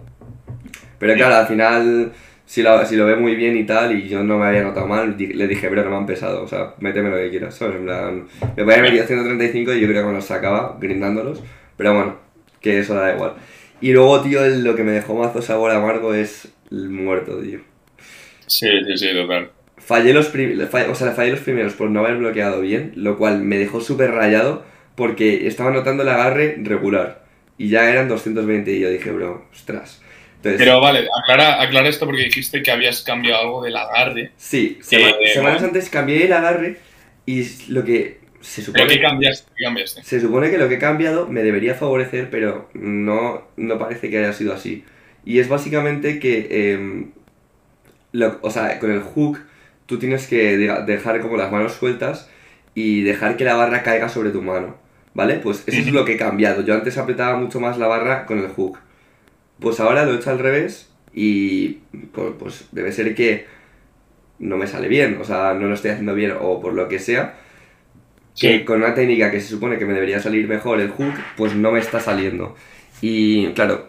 [0.99, 2.13] Pero claro, al final,
[2.47, 4.87] si lo, si lo ve muy bien y tal, y yo no me había notado
[4.87, 7.77] mal, le dije, pero no me han pesado, o sea, méteme lo que quieras, ¿sabes?
[7.77, 11.43] En plan, me podía haber metido 135 y yo creo que me los sacaba grindándolos,
[11.81, 12.19] pero bueno,
[12.61, 13.37] que eso da igual.
[13.81, 17.61] Y luego, tío, lo que me dejó mazo sabor amargo es el muerto, tío.
[18.47, 19.51] Sí, sí, sí, total.
[19.79, 23.17] Fallé los, fall- o sea, le fallé los primeros por no haber bloqueado bien, lo
[23.19, 24.65] cual me dejó súper rayado
[24.95, 27.25] porque estaba notando el agarre regular.
[27.57, 30.03] Y ya eran 220 y yo dije, bro, ostras.
[30.37, 34.33] Entonces, Pero vale, aclara, aclara esto porque dijiste que habías cambiado algo del agarre.
[34.37, 35.69] sí, sema- eh, semanas bueno.
[35.69, 36.79] antes cambié el agarre
[37.27, 39.51] y lo que se ¿Pero qué supone, cambiaste?
[39.57, 40.03] ¿Qué cambiaste?
[40.03, 44.19] se supone que lo que he cambiado me debería favorecer, pero no, no parece que
[44.19, 44.85] haya sido así.
[45.25, 47.13] Y es básicamente que, em,
[48.13, 49.39] lo- o sea, con el hook
[49.87, 52.29] tú tienes que dejar como las manos sueltas
[52.75, 54.77] y dejar que la barra caiga sobre tu mano,
[55.15, 55.37] ¿vale?
[55.37, 56.63] Pues eso es lo que he cambiado.
[56.63, 58.79] Yo antes apretaba mucho más la barra con el hook.
[59.61, 61.81] Pues ahora lo he hecho al revés y
[62.13, 63.47] pues, pues debe ser que
[64.39, 66.99] no me sale bien, o sea, no lo estoy haciendo bien o por lo que
[66.99, 67.37] sea,
[68.41, 71.55] que con una técnica que se supone que me debería salir mejor el hook, pues
[71.55, 72.57] no me está saliendo.
[73.03, 73.89] Y claro,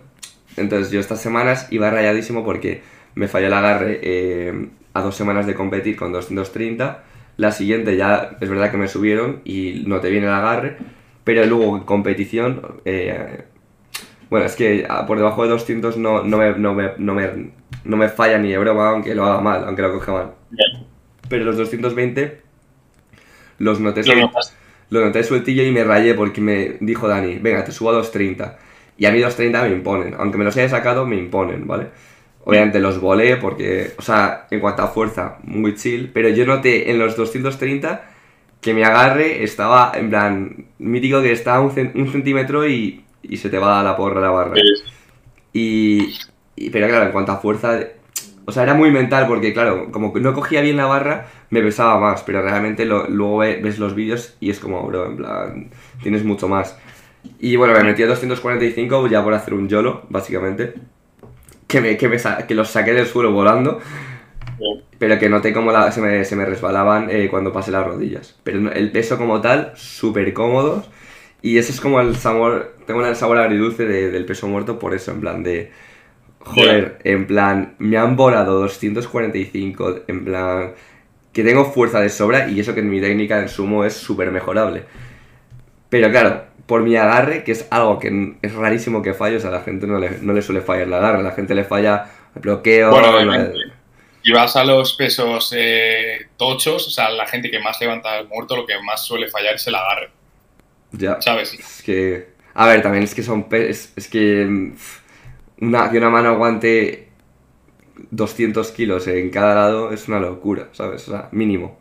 [0.57, 2.81] entonces yo estas semanas iba rayadísimo porque
[3.15, 7.01] me falló el agarre eh, a dos semanas de competir con 230.
[7.37, 10.75] La siguiente ya es verdad que me subieron y noté bien el agarre,
[11.23, 13.45] pero luego en competición, eh,
[14.29, 17.51] bueno, es que por debajo de 200 no, no, me, no, me, no, me,
[17.85, 20.31] no me falla ni de broma, aunque lo haga mal, aunque lo coja mal.
[21.29, 22.50] Pero los 220
[23.61, 24.55] los noté, Lo suel- notaste.
[24.89, 28.57] lo noté sueltillo y me rayé porque me dijo Dani, venga, te subo a 230.
[28.97, 31.87] Y a mí 230 me imponen, aunque me los haya sacado, me imponen, ¿vale?
[32.43, 36.89] Obviamente los volé porque, o sea, en cuanto a fuerza, muy chill, pero yo noté
[36.91, 38.03] en los 230
[38.61, 43.37] que mi agarre estaba, en plan, mítico que estaba un, cen- un centímetro y, y
[43.37, 44.55] se te va a la porra la barra.
[44.55, 44.61] Sí.
[45.53, 46.15] Y,
[46.55, 47.79] y- pero claro, en cuanto a fuerza,
[48.45, 51.99] o sea, era muy mental porque claro, como no cogía bien la barra, me pesaba
[51.99, 55.69] más, pero realmente luego ve- ves los vídeos y es como, bro, en plan,
[56.01, 56.77] tienes mucho más.
[57.39, 60.73] Y bueno, me metí a 245 ya por hacer un YOLO, básicamente,
[61.67, 63.79] que, que, los saqué del suelo volando,
[64.99, 68.35] pero que noté como la- se, me, resbalaban eh, cuando pasé las rodillas.
[68.43, 70.89] Pero el peso como tal, súper cómodos.
[71.41, 74.93] Y ese es como el sabor, tengo el sabor agridulce de- del peso muerto por
[74.93, 75.71] eso, en plan de...
[76.43, 80.73] Joder, en plan, me han volado 245, en plan,
[81.33, 84.83] que tengo fuerza de sobra y eso que mi técnica en sumo es súper mejorable.
[85.89, 89.49] Pero claro, por mi agarre, que es algo que es rarísimo que falle, o sea,
[89.49, 91.63] a la gente no le, no le suele fallar el agarre, a la gente le
[91.63, 93.57] falla el bloqueo, Bueno, la- obviamente.
[94.23, 98.27] Y vas a los pesos eh, tochos, o sea, la gente que más levanta el
[98.27, 100.11] muerto, lo que más suele fallar es el agarre,
[100.91, 101.21] ya.
[101.21, 101.53] ¿sabes?
[101.53, 102.29] Es que.
[102.53, 103.47] A ver, también es que son.
[103.51, 104.45] Es, es que.
[104.45, 104.75] mm,
[105.61, 107.09] Una, que una mano aguante
[108.11, 111.07] 200 kilos en cada lado es una locura, ¿sabes?
[111.07, 111.79] O sea, mínimo.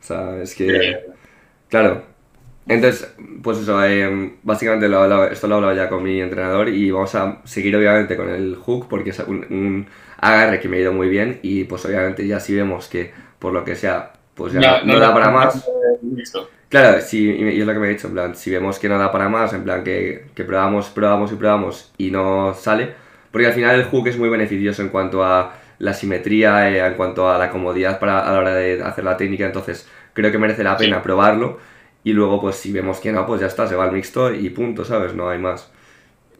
[0.00, 0.98] O sea, es que.
[1.68, 2.04] Claro.
[2.68, 6.68] Entonces, pues eso, eh, básicamente lo hablado- esto lo he hablado ya con mi entrenador
[6.68, 9.86] y vamos a seguir obviamente con el hook porque es un, un
[10.18, 13.52] agarre que me ha ido muy bien y pues obviamente ya si vemos que por
[13.52, 15.68] lo que sea, pues ya no, da para más.
[16.02, 16.48] Listo.
[16.68, 18.98] Claro, sí, y es lo que me he dicho, en plan, si vemos que no
[18.98, 22.92] da para más, en plan, que, que probamos, probamos y probamos y no sale,
[23.30, 26.94] porque al final el hook es muy beneficioso en cuanto a la simetría, eh, en
[26.94, 30.38] cuanto a la comodidad para, a la hora de hacer la técnica, entonces creo que
[30.38, 31.02] merece la pena Sí.
[31.04, 31.58] probarlo
[32.02, 34.50] y luego pues si vemos que no, pues ya está, se va al mixto y
[34.50, 35.14] punto, ¿sabes?
[35.14, 35.70] No hay más.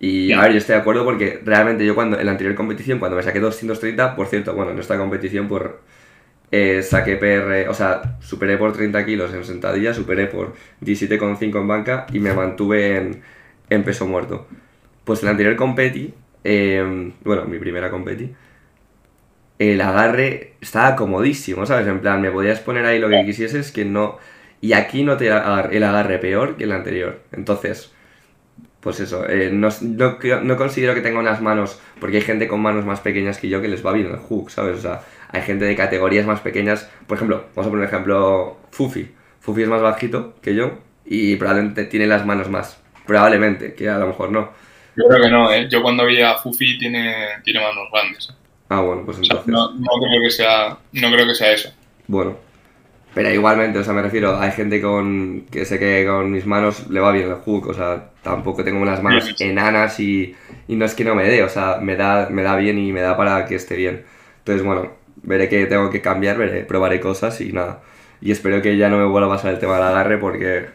[0.00, 2.98] Y a ver, yo estoy de acuerdo porque realmente yo cuando en la anterior competición,
[2.98, 5.80] cuando me saqué 230, por cierto, bueno, en esta competición por
[6.50, 11.68] eh, saqué PR, o sea, superé por 30 kilos en sentadilla, superé por 17,5 en
[11.68, 13.22] banca y me mantuve en,
[13.70, 14.46] en peso muerto.
[15.04, 18.32] Pues en la anterior competi, eh, bueno, mi primera competi,
[19.59, 21.87] el agarre estaba comodísimo, ¿sabes?
[21.87, 24.18] En plan, me podías poner ahí lo que quisieses, que no...
[24.61, 27.20] Y aquí no te agar- el agarre peor que el anterior.
[27.32, 27.92] Entonces,
[28.80, 32.61] pues eso, eh, no, no, no, considero que tenga unas manos, porque hay gente con
[32.62, 34.78] manos más pequeñas que yo que les va bien el hook, ¿sabes?
[34.78, 35.02] O sea,
[35.37, 39.11] hay gente de categorías más pequeñas, por ejemplo, vamos a poner un ejemplo, Fufi.
[39.40, 43.99] Fufi es más bajito que yo y probablemente tiene las manos más, probablemente, que a
[43.99, 44.51] lo mejor no.
[44.96, 45.68] Yo creo que no, ¿eh?
[45.68, 48.33] Yo cuando vi a Fufi tiene, tiene manos grandes.
[48.68, 49.46] Ah, bueno, pues entonces...
[49.46, 51.70] no, no, creo que sea, no creo que sea eso.
[52.09, 52.37] Bueno,
[53.14, 56.88] pero igualmente, o sea, me refiero, hay gente con que sé que con mis manos
[56.88, 60.35] le va bien el hook, o sea, tampoco tengo unas manos enanas y,
[60.66, 62.90] y no es que no me dé, o sea, me da, me da bien y
[62.90, 64.05] me da para que esté bien.
[64.38, 64.92] Entonces, bueno,
[65.26, 67.82] veré que tengo que cambiar, veré, probaré cosas y nada.
[68.22, 70.66] Y espero que ya no me vuelva a pasar el tema del agarre porque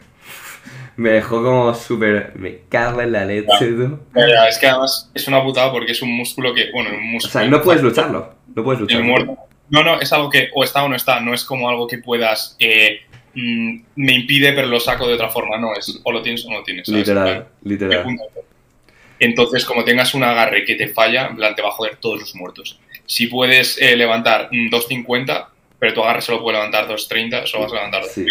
[0.96, 2.32] me dejó como súper...
[2.36, 3.98] Me cago en la leche, tú.
[4.14, 6.70] es que además es una putada porque es un músculo que...
[6.72, 7.30] Bueno, un músculo...
[7.30, 9.36] O sea, no puedes lucharlo, no puedes lucharlo.
[9.70, 11.96] No, no, es algo que o está o no está, no es como algo que
[11.96, 12.56] puedas.
[12.58, 13.00] Eh,
[13.34, 16.50] mm, me impide, pero lo saco de otra forma, no, es o lo tienes o
[16.50, 16.86] no lo tienes.
[16.88, 18.04] Literal, literal.
[19.18, 22.20] Entonces, como tengas un agarre que te falla, en plan, te va a joder todos
[22.20, 22.78] los muertos.
[23.06, 25.46] Si puedes eh, levantar 2.50,
[25.78, 28.08] pero tu agarre solo puede levantar 2.30, solo vas a levantar 2.50.
[28.14, 28.26] Sí.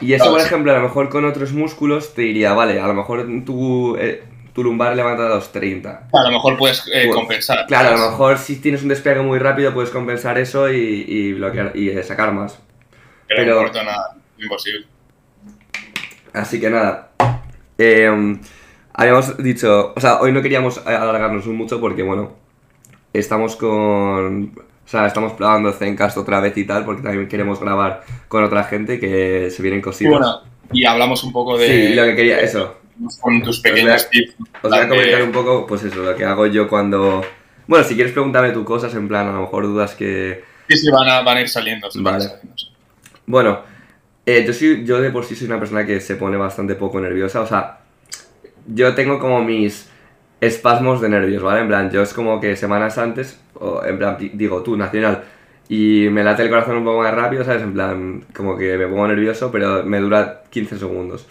[0.00, 2.94] Y eso, por ejemplo, a lo mejor con otros músculos te diría, vale, a lo
[2.94, 6.08] mejor tú eh, tu lumbar levanta 230.
[6.12, 7.66] A lo mejor puedes eh, pues, compensar.
[7.66, 11.76] Claro, a lo mejor si tienes un despegue muy rápido puedes compensar eso y, bloquear
[11.76, 12.58] y sacar más.
[13.28, 14.86] Pero, no nada, imposible.
[16.32, 17.10] Así que nada.
[17.78, 18.40] Em,
[18.92, 22.36] habíamos dicho, o sea, hoy no queríamos alargarnos mucho porque, bueno,
[23.12, 24.52] estamos con.
[24.56, 28.64] O sea, estamos probando Zencast otra vez y tal, porque también queremos grabar con otra
[28.64, 30.10] gente que se vienen cositas.
[30.10, 30.40] Y bueno,
[30.72, 31.66] y hablamos un poco de.
[31.66, 32.80] Sí, lo que quería, eso
[33.20, 34.34] con tus pequeños tips.
[34.62, 37.22] Os voy a comentar un poco, pues eso, lo que hago yo cuando...
[37.66, 40.42] Bueno, si quieres preguntarme tú cosas, en plan, a lo mejor dudas que...
[40.68, 41.88] Sí, sí, van a, van a ir saliendo.
[41.96, 42.26] Vale.
[43.26, 43.60] Bueno,
[44.26, 47.00] eh, yo, soy, yo de por sí soy una persona que se pone bastante poco
[47.00, 47.80] nerviosa, o sea,
[48.66, 49.88] yo tengo como mis
[50.40, 51.60] espasmos de nervios, ¿vale?
[51.60, 55.24] En plan, yo es como que semanas antes, o en plan, digo, tú, nacional,
[55.68, 57.62] y me late el corazón un poco más rápido, ¿sabes?
[57.62, 61.26] En plan, como que me pongo nervioso, pero me dura 15 segundos.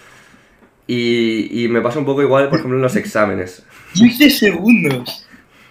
[0.87, 3.63] Y, y me pasa un poco igual, por ejemplo, en los exámenes.
[3.93, 5.27] 15 segundos.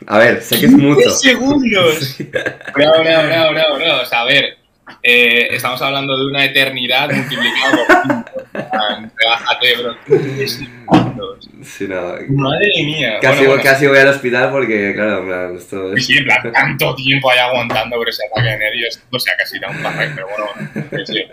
[0.07, 1.01] A ver, sé que es mucho.
[1.01, 2.16] 15 segundos.
[2.74, 4.03] Bravo, bravo, bravo, bravo, bravo.
[4.03, 4.58] O sea, a ver,
[5.03, 8.66] eh, estamos hablando de una eternidad multiplicada por
[9.03, 9.12] 5.
[9.16, 9.96] Relájate, bro.
[10.07, 11.48] 15 segundos.
[11.61, 12.14] Sí, no.
[12.29, 13.18] Madre mía.
[13.20, 16.07] Casi, bueno, casi voy al hospital porque, claro, en plan, esto es...
[16.07, 19.03] Sí, en plan, tanto tiempo ahí aguantando por ese ataque de nervios.
[19.11, 21.24] O sea, casi da un parrón, pero bueno, sí.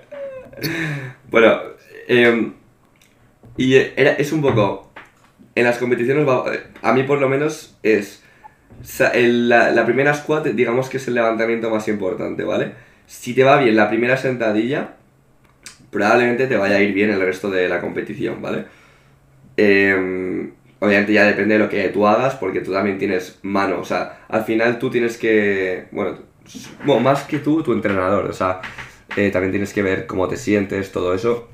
[1.30, 1.62] Bueno,
[2.08, 2.52] eh
[3.58, 4.92] y era, es un poco.
[5.54, 6.28] En las competiciones,
[6.82, 8.22] a mí por lo menos es.
[9.14, 12.74] La, la, primera squat, digamos que es el levantamiento más importante, ¿vale?
[13.08, 14.96] Si te va bien la primera sentadilla,
[15.92, 18.66] probablemente te vaya a ir bien el resto de la competición, ¿vale?
[19.58, 23.86] Em, obviamente ya depende de lo que tú hagas, porque tú también tienes mano, o
[23.86, 26.18] sea, al final tú tienes que, bueno,
[26.86, 28.62] bueno más que tú, tu entrenador, o sea,
[29.16, 31.50] eh, también tienes que ver cómo te sientes, todo eso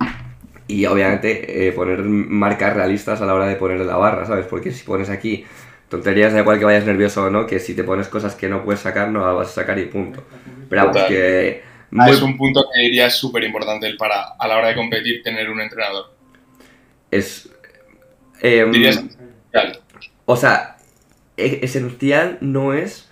[0.72, 4.46] y obviamente eh, poner marcas realistas a la hora de poner la barra, ¿sabes?
[4.46, 5.46] Porque si pones aquí
[5.92, 8.64] tonterías, da igual que vayas nervioso o no, que si te pones cosas que no
[8.64, 10.24] puedes sacar, no las vas a sacar y punto.
[10.70, 11.62] Pero vamos, que...
[12.00, 15.22] Ah, es un punto que diría es súper importante para, a la hora de competir,
[15.22, 16.14] tener un entrenador.
[17.12, 17.50] Es...
[18.42, 19.04] Eh, Dirías
[20.26, 20.78] O sea,
[21.36, 23.10] e, esencial no es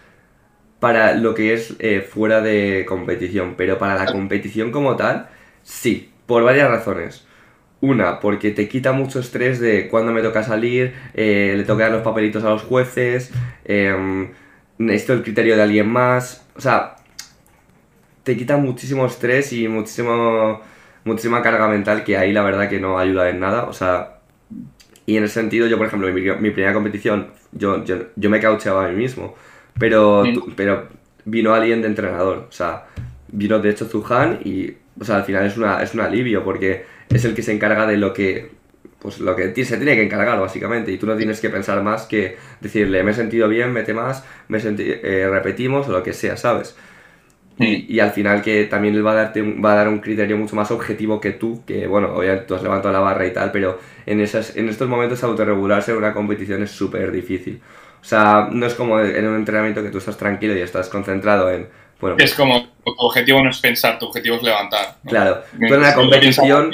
[0.80, 5.28] para lo que es eh, fuera de competición, pero para la competición como tal,
[5.64, 7.26] sí, por varias razones.
[7.82, 11.94] Una, porque te quita mucho estrés de cuándo me toca salir, eh, le toca dar
[11.94, 13.32] los papelitos a los jueces,
[13.64, 14.30] eh,
[14.78, 16.46] necesito el criterio de alguien más.
[16.58, 16.98] O sea,
[18.24, 20.62] te quita muchísimo estrés y muchísimo,
[21.06, 23.64] muchísima carga mental que ahí la verdad que no ayuda en nada.
[23.64, 24.20] O sea,
[25.06, 28.86] y en ese sentido, yo por ejemplo, mi, mi primera competición, yo, yo, me caucheaba
[28.86, 29.36] a mí mismo,
[29.80, 30.24] pero,
[30.56, 30.88] pero
[31.26, 32.46] vino alguien de entrenador.
[32.50, 32.86] O sea,
[33.30, 36.86] vino de hecho Zuhan y, o sea, al final es, una, es un alivio porque
[37.10, 38.52] es el que se encarga de lo que
[39.00, 42.06] pues lo que se tiene que encargar básicamente y tú no tienes que pensar más
[42.06, 46.36] que decirle me he sentido bien, mete más, me eh, repetimos o lo que sea,
[46.38, 46.76] ¿sabes?
[47.58, 50.38] Y, y, al final que también él va a, darte va a dar un criterio
[50.38, 53.52] mucho más objetivo que tú, que bueno, obviamente tú has levantado la barra y tal,
[53.52, 57.60] pero en, esas, en estos momentos autorregularse en una competición es súper difícil.
[58.02, 61.52] O sea, no es como en un entrenamiento que tú estás tranquilo y estás concentrado
[61.52, 61.68] en
[62.18, 64.98] es como, tu objetivo no es pensar, tu objetivo es levantar.
[65.06, 66.72] Claro, en una competición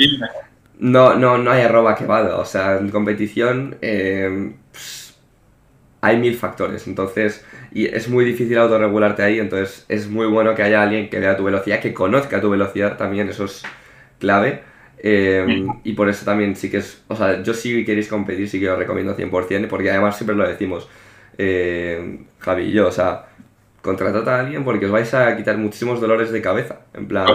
[0.79, 4.53] no, no, no hay arroba que valga, o sea, en competición eh,
[6.01, 10.63] hay mil factores, entonces, y es muy difícil autorregularte ahí, entonces es muy bueno que
[10.63, 13.63] haya alguien que vea tu velocidad, que conozca tu velocidad también, eso es
[14.19, 14.63] clave.
[15.07, 18.59] Eh, y por eso también sí que es, o sea, yo sí queréis competir, sí
[18.59, 20.87] que os recomiendo 100%, porque además siempre lo decimos,
[21.37, 23.25] eh, Javi y yo, o sea,
[23.85, 27.27] contratad a alguien porque os vais a quitar muchísimos dolores de cabeza, en plan...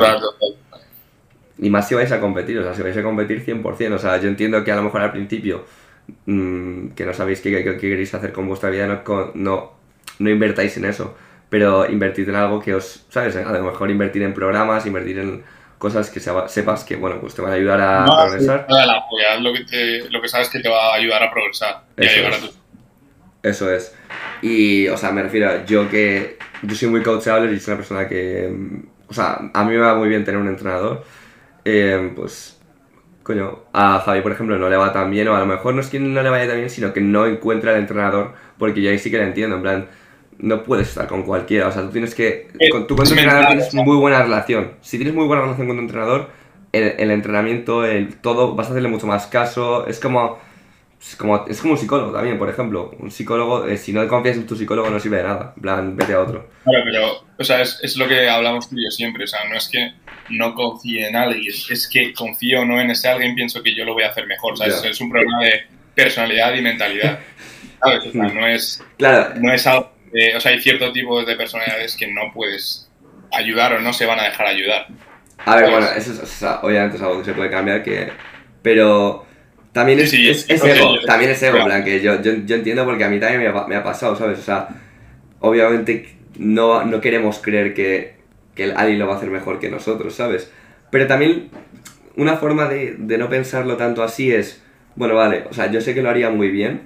[1.63, 4.19] Y más si vais a competir, o sea, si vais a competir 100%, o sea,
[4.19, 5.67] yo entiendo que a lo mejor al principio
[6.27, 9.73] mmm, que no sabéis qué, qué, qué, queréis hacer con vuestra vida, no, no,
[10.19, 11.17] no invertáis en eso,
[11.49, 13.37] pero invertid en algo que os, ¿sabes?
[13.37, 15.45] A lo mejor invertir en programas, invertir en
[15.79, 18.67] cosas que sepas que, bueno, pues te van a ayudar a no, progresar.
[18.69, 21.31] Sí, la, pues lo, que te, lo que sabes que te va a ayudar a
[21.31, 22.60] progresar y a llegar a.
[23.43, 23.95] Eso es.
[24.43, 28.09] Y, o sea, me refiero, yo que, yo soy muy coachable y soy una persona
[28.09, 28.53] que,
[29.09, 31.05] o sea, a mí me va muy bien tener un entrenador,
[31.65, 32.61] eh, pues
[33.23, 35.81] coño, a Javi, por ejemplo, no le va tan bien, o a lo mejor no
[35.81, 38.91] es que no le vaya tan bien, sino que no encuentra el entrenador, porque yo
[38.91, 39.89] ahí sí que lo entiendo, en plan,
[40.39, 43.47] no puedes estar con cualquiera, o sea, tú tienes que, con, tú con tu entrenador
[43.47, 46.29] tienes muy buena relación, si tienes muy buena relación con tu entrenador,
[46.73, 50.39] el, el entrenamiento, el todo, vas a hacerle mucho más caso, es como,
[51.01, 54.37] es como, es como un psicólogo también, por ejemplo, un psicólogo, eh, si no confías
[54.37, 56.51] en tu psicólogo no sirve de nada, en plan, vete a otro.
[56.65, 59.41] Claro, pero, o sea, es, es lo que hablamos tú y yo siempre, o sea,
[59.49, 59.93] no es que
[60.29, 63.85] no confíe en alguien, es que confío o no en ese alguien, pienso que yo
[63.85, 64.57] lo voy a hacer mejor.
[64.57, 64.83] ¿sabes?
[64.83, 64.91] Yeah.
[64.91, 67.19] Es un problema de personalidad y mentalidad.
[67.83, 68.07] ¿Sabes?
[68.07, 69.35] O sea, no es, claro.
[69.41, 69.93] no es algo.
[70.13, 72.91] Eh, o sea, hay cierto tipo de personalidades que no puedes
[73.33, 74.89] ayudar o no se van a dejar ayudar.
[75.39, 75.71] A ver, ¿sabes?
[75.71, 78.11] bueno, eso es, o sea, obviamente es algo que se puede cambiar, que
[78.63, 79.25] pero
[79.73, 82.85] también es, sí, es, es ego, también es ego, plan, que yo, yo, yo, entiendo
[82.85, 84.39] porque a mí también me ha, me ha pasado, ¿sabes?
[84.39, 84.69] O sea,
[85.41, 86.09] obviamente
[86.39, 88.21] no, no queremos creer que
[88.55, 90.51] que el Ali lo va a hacer mejor que nosotros, ¿sabes?
[90.91, 91.49] Pero también
[92.17, 94.63] una forma de, de, no pensarlo tanto así es,
[94.97, 96.83] bueno, vale, o sea, yo sé que lo haría muy bien,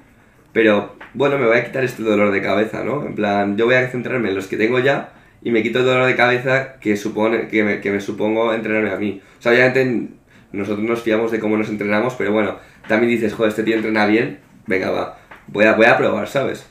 [0.53, 3.05] pero bueno, me voy a quitar este dolor de cabeza, ¿no?
[3.05, 5.13] En plan, yo voy a centrarme en los que tengo ya
[5.43, 8.91] y me quito el dolor de cabeza que, supone, que, me, que me supongo entrenarme
[8.91, 9.21] a mí.
[9.39, 10.09] O sea, obviamente
[10.55, 14.07] nosotros nos fiamos de cómo nos entrenamos, pero bueno, también dices, joder, este tío entrena
[14.07, 16.67] bien, venga, va, voy a, voy a probar, ¿sabes?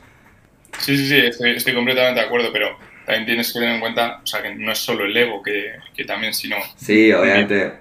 [0.79, 4.21] Sí, sí, sí, estoy, estoy completamente de acuerdo, pero también tienes que tener en cuenta,
[4.23, 6.57] o sea, que no es solo el ego, que, que también, sino...
[6.75, 7.73] Sí, obviamente.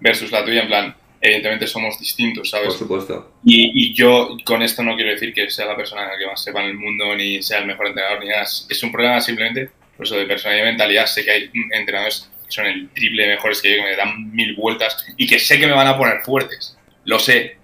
[0.00, 2.68] Versus la tuya, en plan, evidentemente somos distintos, ¿sabes?
[2.68, 3.32] Por supuesto.
[3.44, 6.62] Y, y, yo con esto no quiero decir que sea la persona que más sepa
[6.62, 8.42] en el mundo, ni sea el mejor entrenador, ni nada.
[8.42, 11.06] Es un problema simplemente, por eso, de personalidad y mentalidad.
[11.06, 15.06] Sé que hay entrenadores son el triple mejores que yo, que me dan mil vueltas
[15.16, 16.76] y que sé que me van a poner fuertes.
[17.04, 17.56] Lo sé,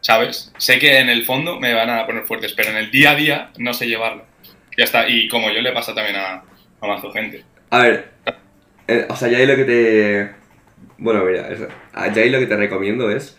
[0.00, 0.52] ¿sabes?
[0.58, 3.14] Sé que en el fondo me van a poner fuertes, pero en el día a
[3.16, 4.24] día no sé llevarlo.
[4.76, 6.42] Ya está, y como yo le pasa también a,
[6.80, 7.44] a mazo gente.
[7.70, 8.10] A ver,
[8.88, 10.30] eh, o sea, ya ahí lo que te...
[10.98, 13.36] Bueno, mira, es, ya ahí lo que te recomiendo es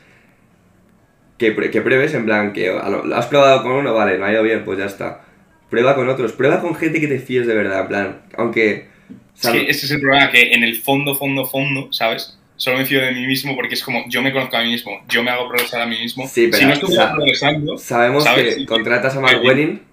[1.37, 4.43] que, que pruebes en plan que lo, has probado con uno, vale, no ha ido
[4.43, 5.21] bien, pues ya está.
[5.69, 8.96] Prueba con otros, prueba con gente que te fíes de verdad, en plan, aunque...
[9.37, 9.61] ¿sabes?
[9.61, 12.37] Sí, ese es el problema, que en el fondo, fondo, fondo, ¿sabes?
[12.55, 14.99] Solo me fío de mí mismo porque es como, yo me conozco a mí mismo,
[15.07, 16.27] yo me hago progresar a mí mismo.
[16.27, 17.77] Sí, pero si no estuviera o sea, progresando...
[17.77, 18.55] Sabemos ¿sabes?
[18.55, 19.87] que contratas a Mark Welling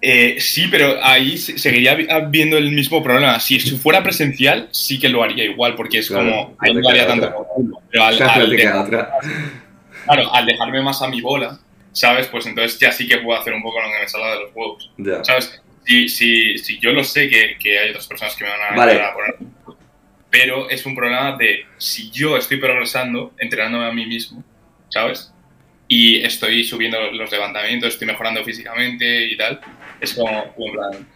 [0.00, 1.94] eh, sí, pero ahí seguiría
[2.28, 3.40] viendo el mismo problema.
[3.40, 6.56] Si fuera presencial, sí que lo haría igual, porque es claro, como.
[6.60, 7.46] Ahí no haría tanto.
[7.90, 11.58] Pero al, claro, al, dejar, claro, al dejarme más a mi bola,
[11.92, 12.28] ¿sabes?
[12.28, 14.50] Pues entonces ya sí que puedo hacer un poco lo que me salga de los
[14.54, 14.90] huevos.
[14.98, 15.24] Yeah.
[15.24, 15.60] ¿Sabes?
[15.88, 18.76] Si, si, si yo lo sé que, que, hay otras personas que me van a
[18.76, 19.00] vale.
[19.00, 19.36] a poner.
[20.30, 24.44] Pero es un problema de si yo estoy progresando, entrenándome a mí mismo,
[24.90, 25.32] ¿sabes?
[25.88, 29.60] Y estoy subiendo los levantamientos, estoy mejorando físicamente y tal
[30.00, 31.06] es como, en plan,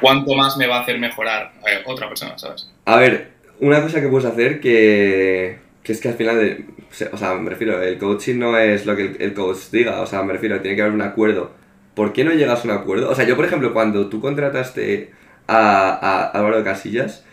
[0.00, 2.70] ¿cuánto más me va a hacer mejorar eh, otra persona, sabes?
[2.84, 6.64] A ver, una cosa que puedes hacer que, que es que al final, de,
[7.12, 10.06] o sea, me refiero, el coaching no es lo que el, el, coach diga, o
[10.06, 11.54] sea, me refiero, tiene que haber un acuerdo.
[12.00, 13.10] ¿Por qué no llegas a un acuerdo?
[13.10, 15.10] O sea, yo, por ejemplo, cuando tú contrataste
[15.46, 17.26] a, a Álvaro Casillas,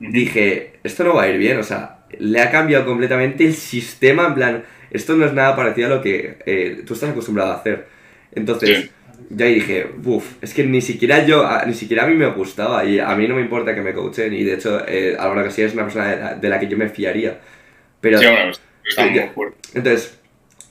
[0.00, 4.26] dije, esto no va a ir bien, o sea, le ha cambiado completamente el sistema,
[4.26, 7.54] en plan, esto no es nada parecido a lo que eh, tú estás acostumbrado a
[7.58, 7.86] hacer.
[8.32, 8.78] Entonces...
[8.78, 8.90] Sí
[9.28, 12.98] ya dije, uff, es que ni siquiera yo, ni siquiera a mí me gustaba y
[12.98, 15.74] a mí no me importa que me coachen y de hecho eh, Álvaro Casillas es
[15.74, 17.38] una persona de la, de la, que yo me fiaría.
[18.00, 18.50] Pero, sí, bueno,
[18.82, 19.58] está muy fuerte.
[19.74, 20.18] Entonces,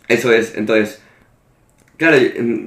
[0.07, 1.01] eso es, entonces,
[2.00, 2.18] claro,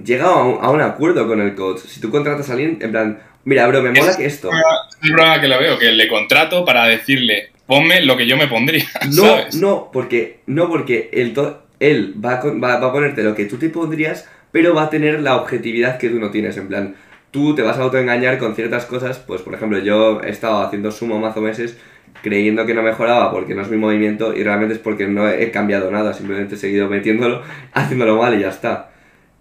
[0.04, 1.80] llega a un, a un, acuerdo con el coach.
[1.80, 4.48] Si tú contratas a alguien, en plan, mira, bro, me mola es, que esto...
[4.50, 8.36] Es un programa que lo veo, que le contrato para decirle, ponme lo que yo
[8.36, 9.56] me pondría, No, ¿sabes?
[9.56, 11.34] no, porque, no porque él,
[11.80, 14.90] él va, a, va, va a ponerte lo que tú te pondrías pero va a
[14.90, 16.94] tener la objetividad que tú no tienes, en plan,
[17.30, 20.92] tú te vas a autoengañar con ciertas cosas, pues por ejemplo, yo he estado haciendo
[20.92, 21.76] sumo mazo meses
[22.22, 25.50] creyendo que no mejoraba porque no es mi movimiento y realmente es porque no he
[25.50, 28.91] cambiado nada, simplemente he seguido metiéndolo, haciéndolo mal y ya está.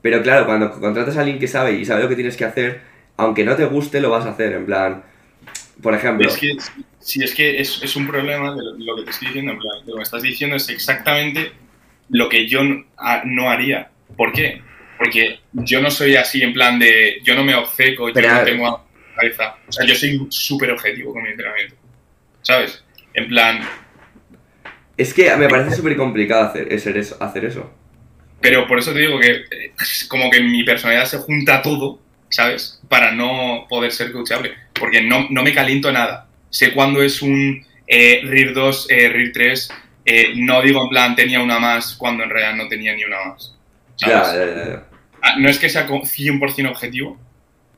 [0.02, 2.82] Pero claro, cuando contratas a alguien que sabe y sabe lo que tienes que hacer,
[3.18, 5.04] aunque no te guste, lo vas a hacer, en plan,
[5.82, 6.28] Por ejemplo.
[6.28, 6.54] Es que,
[7.00, 9.60] si es que es, es un problema de lo, lo que te estoy diciendo, en
[9.60, 11.54] plan, lo que me estás diciendo es exactamente
[12.10, 13.92] lo que yo no, a- no haría.
[14.18, 14.62] ¿Por qué?
[14.98, 18.78] Porque yo no soy así en plan de, yo no me obceco, yo no tengo
[19.16, 19.56] cabeza.
[19.68, 21.76] O sea, yo soy súper objetivo con mi entrenamiento.
[22.42, 22.84] ¿Sabes?
[23.14, 23.62] En plan,
[24.98, 27.70] Es que me parece súper complicado hacer, hacer eso, hacer eso.
[28.42, 29.74] Pero por eso te digo que eh,
[30.08, 32.82] como que mi personalidad se junta todo, ¿sabes?
[32.90, 34.54] Para no poder ser coachable.
[34.74, 36.28] Porque no, no me caliento nada.
[36.50, 39.70] Sé cuándo es un eh, RIR 2, eh, RIR 3.
[40.06, 43.18] eh, no digo en plan tenía una más cuando en realidad no tenía ni una
[43.26, 43.56] más.
[43.98, 44.34] Ya, ¿sabes?
[44.56, 44.84] ya, ya, ya.
[45.22, 47.20] Ah, No es que sea co- 100% objetivo,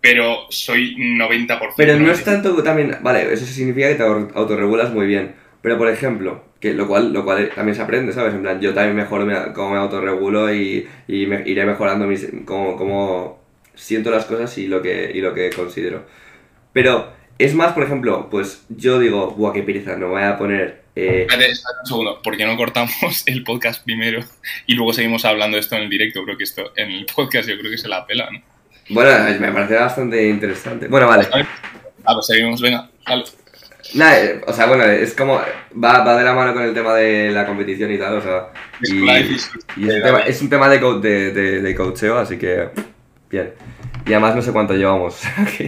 [0.01, 1.73] pero soy 90%.
[1.77, 5.35] Pero no es tanto también, vale, eso significa que te au- autorregulas muy bien.
[5.61, 8.33] Pero por ejemplo, que lo cual, lo cual también se aprende, ¿sabes?
[8.33, 12.25] En plan, yo también mejoro me- cómo me autorregulo y, y me- iré mejorando mis,
[12.45, 13.43] cómo, cómo
[13.75, 16.05] siento las cosas y lo que, y lo que considero.
[16.71, 20.83] Pero es más, por ejemplo, pues yo digo, buah, qué pereza, no voy a poner...
[20.95, 21.49] eh, Espérate,
[21.81, 24.23] un segundo, ¿por qué no cortamos el podcast primero
[24.65, 26.23] y luego seguimos hablando de esto en el directo?
[26.23, 28.39] Creo que esto en el podcast yo creo que se la pela, ¿no?
[28.89, 30.87] bueno, me parece bastante interesante.
[30.87, 31.27] Bueno, vale.
[32.05, 33.23] Ah, pues seguimos, venga, dale.
[33.95, 35.39] Nada, eh, o sea, bueno, es como...
[35.83, 38.47] Va, va de la mano con el tema de la competición y tal, o sea...
[38.81, 42.69] Y, es, un tema, es un tema de, co- de, de, de coacheo, así que...
[43.29, 43.53] Bien.
[44.05, 45.21] Y además no sé cuánto llevamos.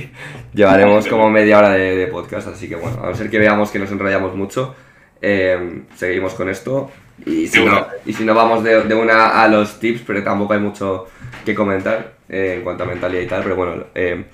[0.53, 3.71] Llevaremos como media hora de, de podcast, así que bueno, a no ser que veamos
[3.71, 4.75] que nos enrollamos mucho,
[5.21, 6.91] eh, seguimos con esto.
[7.25, 10.53] Y si, no, y si no vamos de, de una a los tips, pero tampoco
[10.53, 11.07] hay mucho
[11.45, 14.25] que comentar eh, en cuanto a mentalidad y tal, pero bueno, eh,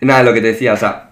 [0.00, 1.07] nada, lo que te decía, o sea,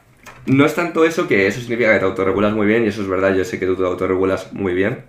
[0.46, 3.08] no es tanto eso que eso significa que te autorregulas muy bien, y eso es
[3.08, 5.04] verdad, yo sé que tú te autorregulas muy bien.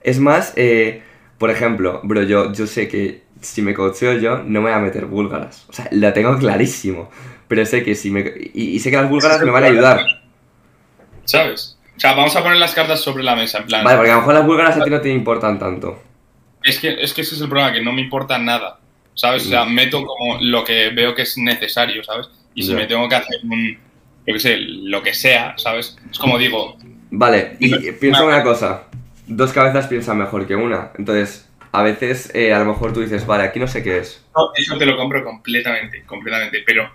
[0.00, 1.02] Es más, eh,
[1.38, 4.78] por ejemplo, bro, yo, yo sé que si me coacheo yo, no me voy a
[4.78, 5.66] meter búlgaras.
[5.68, 7.10] O sea, lo tengo clarísimo.
[7.48, 8.20] Pero sé que si me...
[8.54, 10.06] Y, y sé que las búlgaras me van a ayudar.
[11.24, 11.78] ¿Sabes?
[11.96, 13.84] O sea, vamos a poner las cartas sobre la mesa, en plan.
[13.84, 16.02] Vale, porque a lo mejor las búlgaras a ti no te importan tanto.
[16.62, 18.78] Es que, es que ese es el problema, que no me importa nada,
[19.14, 19.46] ¿sabes?
[19.46, 22.28] O sea, meto como lo que veo que es necesario, ¿sabes?
[22.54, 23.76] Y si me tengo que hacer un,
[24.26, 25.96] yo qué sé, lo que sea, ¿sabes?
[26.10, 26.78] Es como digo,
[27.14, 28.84] Vale, y No, piensa una cosa.
[29.26, 30.92] Dos cabezas piensan mejor que una.
[30.96, 34.24] Entonces, a veces eh, a lo mejor tú dices, vale, aquí no sé qué es.
[34.34, 36.90] no, eso te lo compro completamente, completamente, pero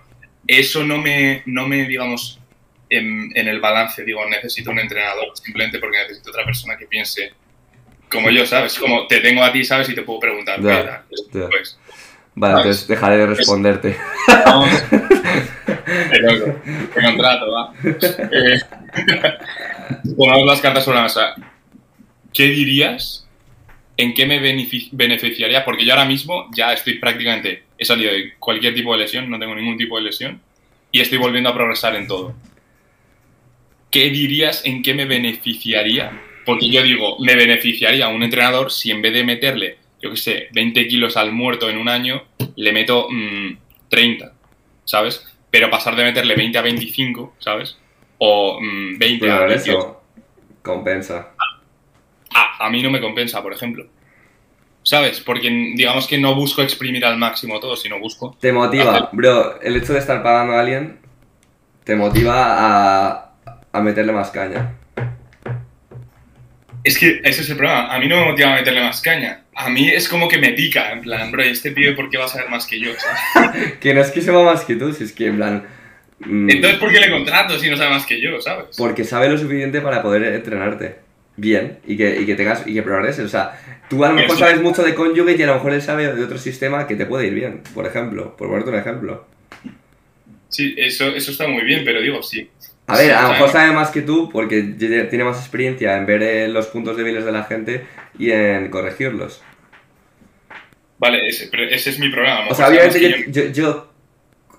[0.46, 2.40] eso no me, no me digamos,
[2.90, 7.32] en, en el balance, digo, necesito un entrenador, simplemente porque necesito otra persona que piense
[8.10, 8.76] como yo, ¿sabes?
[8.76, 9.88] Como te tengo a ti, ¿sabes?
[9.88, 11.46] Y te puedo preguntar, Ya, ¿qué.
[11.48, 11.78] Pues,
[12.40, 12.66] Vale, ¿Sabes?
[12.66, 13.96] entonces dejaré de responderte.
[14.46, 14.68] Vamos.
[16.20, 16.60] Loco.
[16.94, 17.72] Qué contrato, va.
[17.84, 18.60] Eh,
[20.16, 21.34] pongamos las cartas sobre la mesa.
[22.32, 23.26] ¿Qué dirías?
[23.96, 25.64] ¿En qué me benefici- beneficiaría?
[25.64, 29.38] Porque yo ahora mismo ya estoy prácticamente, he salido de cualquier tipo de lesión, no
[29.38, 30.40] tengo ningún tipo de lesión,
[30.92, 32.34] y estoy volviendo a progresar en todo.
[33.90, 36.12] ¿Qué dirías en qué me beneficiaría?
[36.44, 40.48] Porque yo digo, me beneficiaría un entrenador si en vez de meterle, yo qué sé,
[40.52, 42.22] 20 kilos al muerto en un año,
[42.56, 43.56] le meto mm,
[43.88, 44.32] 30,
[44.84, 45.26] ¿sabes?
[45.50, 47.78] Pero pasar de meterle 20 a 25, ¿sabes?
[48.18, 49.78] O mm, 20 Pero a 28.
[49.78, 50.02] eso
[50.62, 51.28] compensa.
[52.34, 53.86] Ah, a mí no me compensa, por ejemplo.
[54.82, 55.20] ¿Sabes?
[55.20, 58.36] Porque mm, digamos que no busco exprimir al máximo todo, sino busco.
[58.40, 60.98] Te motiva, Hacer- bro, el hecho de estar pagando a alguien
[61.84, 63.32] te motiva a,
[63.72, 64.74] a meterle más caña.
[66.84, 67.92] Es que ese es el problema.
[67.94, 69.42] A mí no me motiva a meterle más caña.
[69.54, 72.18] A mí es como que me pica, en plan, bro, ¿y este pibe por qué
[72.18, 72.92] va a saber más que yo?
[72.96, 73.72] ¿sabes?
[73.80, 75.64] Que no es que sepa más que tú, si es que en plan...
[76.20, 78.76] mm, Entonces, ¿por qué le contrato si no sabe más que yo, ¿sabes?
[78.76, 80.96] Porque sabe lo suficiente para poder entrenarte
[81.36, 83.24] bien y que, y que tengas y que progreses.
[83.24, 83.58] O sea,
[83.88, 86.24] tú a lo mejor sabes mucho de conjugate y a lo mejor él sabe de
[86.24, 89.26] otro sistema que te puede ir bien, por ejemplo, por ponerte un ejemplo.
[90.48, 92.48] Sí, eso, eso está muy bien, pero digo, sí.
[92.88, 96.22] A ver, a lo mejor sabe más que tú porque tiene más experiencia en ver
[96.22, 97.86] eh, los puntos débiles de la gente
[98.18, 99.42] y en corregirlos.
[100.98, 102.48] Vale, ese, pero ese es mi problema.
[102.48, 103.92] O sea, obviamente yo, yo, yo,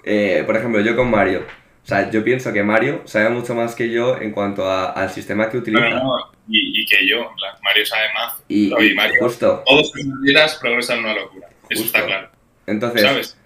[0.04, 1.44] eh, por ejemplo, yo con Mario,
[1.84, 5.10] o sea, yo pienso que Mario sabe mucho más que yo en cuanto a- al
[5.10, 5.90] sistema que utiliza.
[5.90, 7.32] no, no, y, y que yo,
[7.64, 8.36] Mario sabe más.
[8.48, 11.50] Y, Mario, justo, todos sus medidas progresan una locura.
[11.70, 12.30] Eso está claro.
[12.68, 13.38] entonces, ¿Sabes?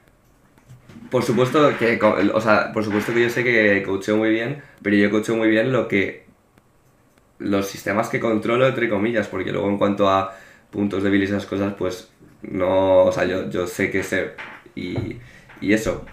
[1.14, 4.96] Por supuesto que, o sea, por supuesto que yo sé que coacheo muy bien, pero
[4.96, 6.26] yo coacheo muy bien lo que,
[7.38, 10.36] los sistemas que controlo, entre comillas, porque luego en cuanto a
[10.72, 12.12] puntos débiles y esas cosas, pues,
[12.42, 14.32] no, o sea, yo, yo sé que sé,
[14.74, 15.18] y,
[15.62, 16.04] y eso.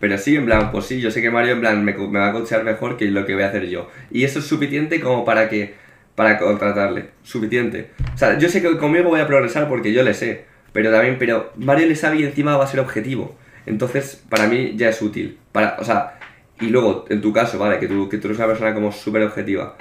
[0.00, 2.32] Pero sí, en plan, pues sí, yo sé que Mario en plan me, va a
[2.32, 3.90] coachear mejor que lo que voy a hacer yo.
[4.10, 5.74] Y eso es suficiente como para que
[6.14, 7.90] para contratarle, suficiente.
[8.14, 11.16] O sea, yo sé que conmigo voy a progresar porque yo le sé, pero también,
[11.18, 13.36] pero Mario le sabe y encima va a ser objetivo.
[13.66, 15.38] Entonces, para mí ya es útil.
[15.52, 16.18] Para, o sea,
[16.60, 19.22] y luego, en tu caso, vale, que tú, que tú eres una persona como súper
[19.22, 19.76] objetiva,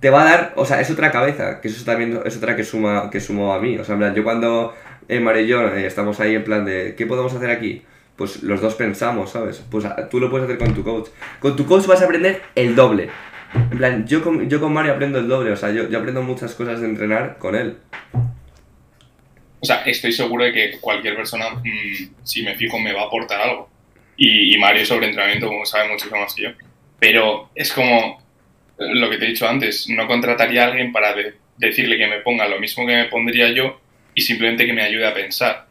[0.00, 2.64] te va a dar, o sea, es otra cabeza, que eso también es otra que
[2.64, 3.78] suma que sumo a mí.
[3.78, 4.74] O sea, en plan, yo cuando
[5.08, 7.82] eh, Mario y yo eh, estamos ahí en plan de, ¿qué podemos hacer aquí?
[8.16, 9.64] Pues los dos pensamos, ¿sabes?
[9.70, 11.08] Pues ah, tú lo puedes hacer con tu coach.
[11.40, 13.08] Con tu coach vas a aprender el doble.
[13.54, 16.54] En plan, yo con, yo con Mario aprendo el doble, o sea, yo aprendo muchas
[16.54, 17.78] cosas de entrenar con él.
[19.64, 23.06] O sea, estoy seguro de que cualquier persona, mm, si me fijo, me va a
[23.06, 23.70] aportar algo.
[24.16, 26.50] Y, y Mario sobre entrenamiento, como sabe muchísimo más que yo.
[26.98, 28.22] Pero es como
[28.78, 32.20] lo que te he dicho antes, no contrataría a alguien para de- decirle que me
[32.20, 33.80] ponga lo mismo que me pondría yo
[34.14, 35.66] y simplemente que me ayude a pensar.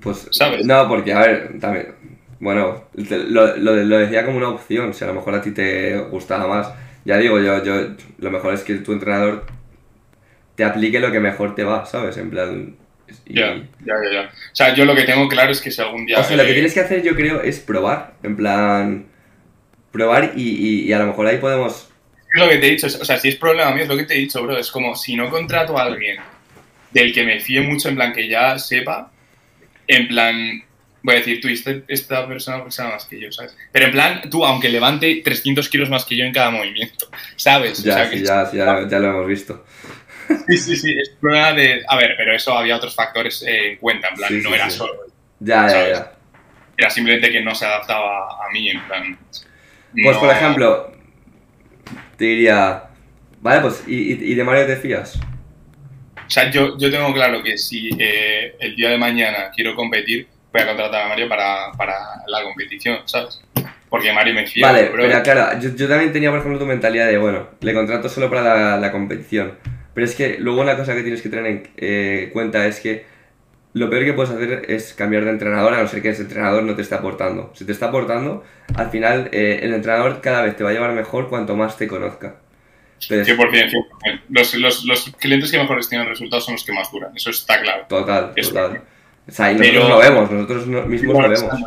[0.00, 0.66] Pues, ¿Sabes?
[0.66, 1.94] No, porque, a ver, también,
[2.40, 5.98] bueno, lo, lo, lo decía como una opción, si a lo mejor a ti te
[5.98, 6.72] gustaba más.
[7.04, 9.46] Ya digo, yo, yo, lo mejor es que tu entrenador
[10.56, 12.16] te aplique lo que mejor te va, ¿sabes?
[12.16, 12.76] En plan...
[13.26, 14.20] y- Ya, ya, ya, ya.
[14.22, 16.18] O sea, yo lo que tengo claro es que si algún día...
[16.20, 19.06] O sea, lo que tienes que hacer yo creo es probar, en plan...
[19.92, 21.88] Probar y, y, y a lo mejor ahí podemos...
[22.34, 24.04] Es lo que te he dicho, o sea, si es problema mío, es lo que
[24.04, 24.56] te he dicho, bro.
[24.58, 26.18] Es como si no contrato a alguien
[26.90, 29.10] del que me fíe mucho, en plan que ya sepa,
[29.86, 30.62] en plan,
[31.02, 33.56] voy a decir, tú, este- esta persona sabe más que yo, ¿sabes?
[33.72, 37.82] Pero en plan, tú, aunque levante 300 kilos más que yo en cada movimiento, ¿sabes?
[37.82, 39.64] Ya, o sea, sí, que ya, sí, ya, ya lo hemos visto.
[40.48, 41.82] Sí, sí, sí, es problema de...
[41.88, 44.54] A ver, pero eso había otros factores eh, en cuenta, en plan, Sí, no sí,
[44.54, 44.76] era sí.
[44.78, 44.94] solo.
[45.40, 45.98] Ya, ya, ¿Sabes?
[45.98, 46.12] ya.
[46.76, 49.18] Era simplemente que no se adaptaba a mí, en plan...
[50.02, 50.92] Pues no- por ejemplo,
[52.16, 52.84] te diría...
[53.40, 55.18] Vale, pues, ¿y, y- de Mario te fías?
[56.16, 60.28] O sea, yo, yo tengo claro que si eh, el día de mañana quiero competir,
[60.52, 61.94] voy a contratar a Mario para, para
[62.26, 63.40] la competición, ¿sabes?
[63.88, 64.66] Porque Mario me fía.
[64.66, 68.08] Vale, pero claro, yo, yo también tenía, por ejemplo, tu mentalidad de, bueno, le contrato
[68.08, 69.54] solo para la, la competición.
[69.98, 73.04] Pero es que luego una cosa que tienes que tener en eh, cuenta es que
[73.72, 76.62] lo peor que puedes hacer es cambiar de entrenador, a no ser que ese entrenador
[76.62, 77.52] no te esté aportando.
[77.56, 78.44] Si te está aportando,
[78.76, 81.88] al final eh, el entrenador cada vez te va a llevar mejor cuanto más te
[81.88, 82.36] conozca.
[83.10, 84.20] Entonces, 100%, 100%.
[84.28, 87.60] Los, los, los clientes que mejores tienen resultados son los que más duran, eso está
[87.60, 87.86] claro.
[87.88, 88.50] total, Eso.
[88.50, 88.82] total.
[89.26, 91.64] O sea, y nosotros Pero- lo vemos, nosotros no- mismos lo vemos.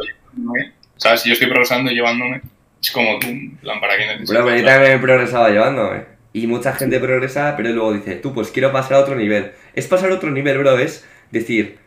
[0.95, 1.19] ¿Sabes?
[1.19, 2.39] Si yo estoy progresando llevándome,
[2.81, 3.27] es como tú,
[3.59, 4.35] plan, ¿para qué necesitas?
[4.37, 6.10] Bro, pero yo también he progresado llevándome.
[6.33, 9.51] Y mucha gente progresa, pero luego dice, tú, pues quiero pasar a otro nivel.
[9.73, 11.77] Es pasar a otro nivel, bro, es decir,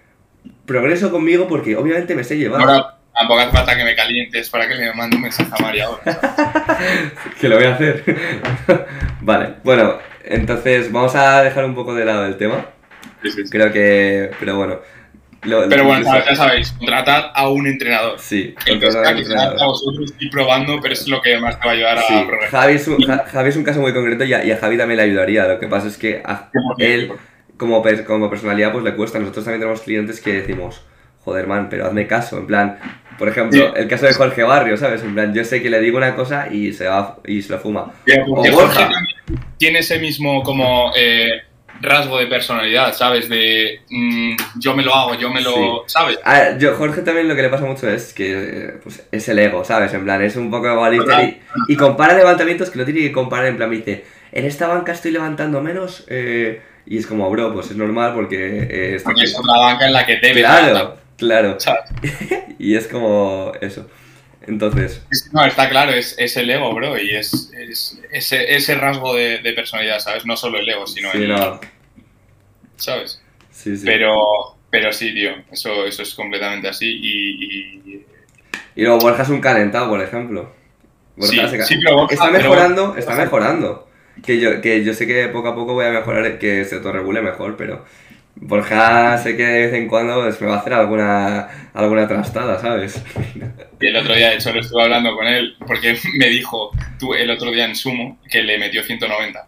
[0.66, 2.60] progreso conmigo porque obviamente me sé llevar.
[2.60, 5.86] Ahora, tampoco hace falta que me calientes para que le mande un mensaje a Mario
[5.86, 6.74] ahora.
[7.40, 8.04] Que lo voy a hacer.
[9.20, 12.66] vale, bueno, entonces vamos a dejar un poco de lado el tema.
[13.22, 13.50] Sí, sí, sí.
[13.50, 14.78] Creo que, pero bueno.
[15.44, 18.18] Lo- Pero bueno, ya sabéis, contratad a un entrenador.
[18.18, 19.62] Sí, sea a un entrenador.
[19.62, 22.60] a vosotros y probando, pero es lo que más te va a ayudar a progresar.
[22.60, 24.76] Javi es, un, Ja- Javi es un caso muy concreto y a, y a Javi
[24.78, 25.46] también le ayudaría.
[25.46, 27.12] Lo que pasa es que a él,
[27.56, 29.18] como, per- como personalidad, pues le cuesta.
[29.18, 30.82] Nosotros también tenemos clientes que decimos,
[31.20, 32.38] joder, man, pero hazme caso.
[32.38, 32.78] En plan,
[33.18, 33.72] por ejemplo, Sí.
[33.76, 35.02] el caso de Jorge Barrio, ¿sabes?
[35.02, 37.58] En plan, yo sé que le digo una cosa y se va y se lo
[37.60, 37.92] fuma.
[38.04, 39.04] Bien, porque O Jorge también
[39.56, 41.42] tiene ese mismo como eh,
[41.84, 43.28] rasgo de personalidad, ¿sabes?
[43.28, 45.52] De mm, yo me lo hago, yo me lo...
[45.86, 45.92] Sí.
[45.94, 46.18] ¿Sabes?
[46.24, 49.28] A ver, yo, Jorge también lo que le pasa mucho es que eh, pues, es
[49.28, 49.92] el ego, ¿sabes?
[49.94, 53.46] En plan, es un poco egoísta y, y compara levantamientos que no tiene que comparar.
[53.46, 57.52] En plan, me dice, en esta banca estoy levantando menos eh, y es como, bro,
[57.54, 61.60] pues es normal porque eh, Porque es otra banca en la que debe Claro, claro.
[61.60, 61.84] ¿sabes?
[62.58, 63.88] Y es como eso.
[64.46, 68.74] Entonces, Es- No, está claro, es, es el ego, bro, y es, es ese, ese
[68.74, 70.26] rasgo de, de personalidad, ¿sabes?
[70.26, 71.28] No solo el ego, sino sí, el...
[71.28, 71.60] no.
[72.76, 73.22] ¿Sabes?
[73.50, 73.84] Sí, sí.
[73.86, 77.44] Pero, pero sí, tío, eso, eso es completamente así y...
[77.94, 78.06] y-
[78.76, 80.52] Y luego Borja es un calentado, por ejemplo.
[81.20, 83.88] Sí, se sí, pero Borja- está mejorando, está mejorando.
[84.24, 87.20] Que yo, que yo sé que poco a poco voy a mejorar, que se autorregule
[87.22, 87.84] mejor, pero
[88.36, 92.58] Borja sé que de vez en cuando pues, me va a hacer alguna, alguna trastada,
[92.60, 93.02] ¿sabes?
[93.80, 97.12] Y el otro día, de hecho, lo estuve hablando con él porque me dijo, tú
[97.14, 99.46] el otro día en sumo, que le metió 190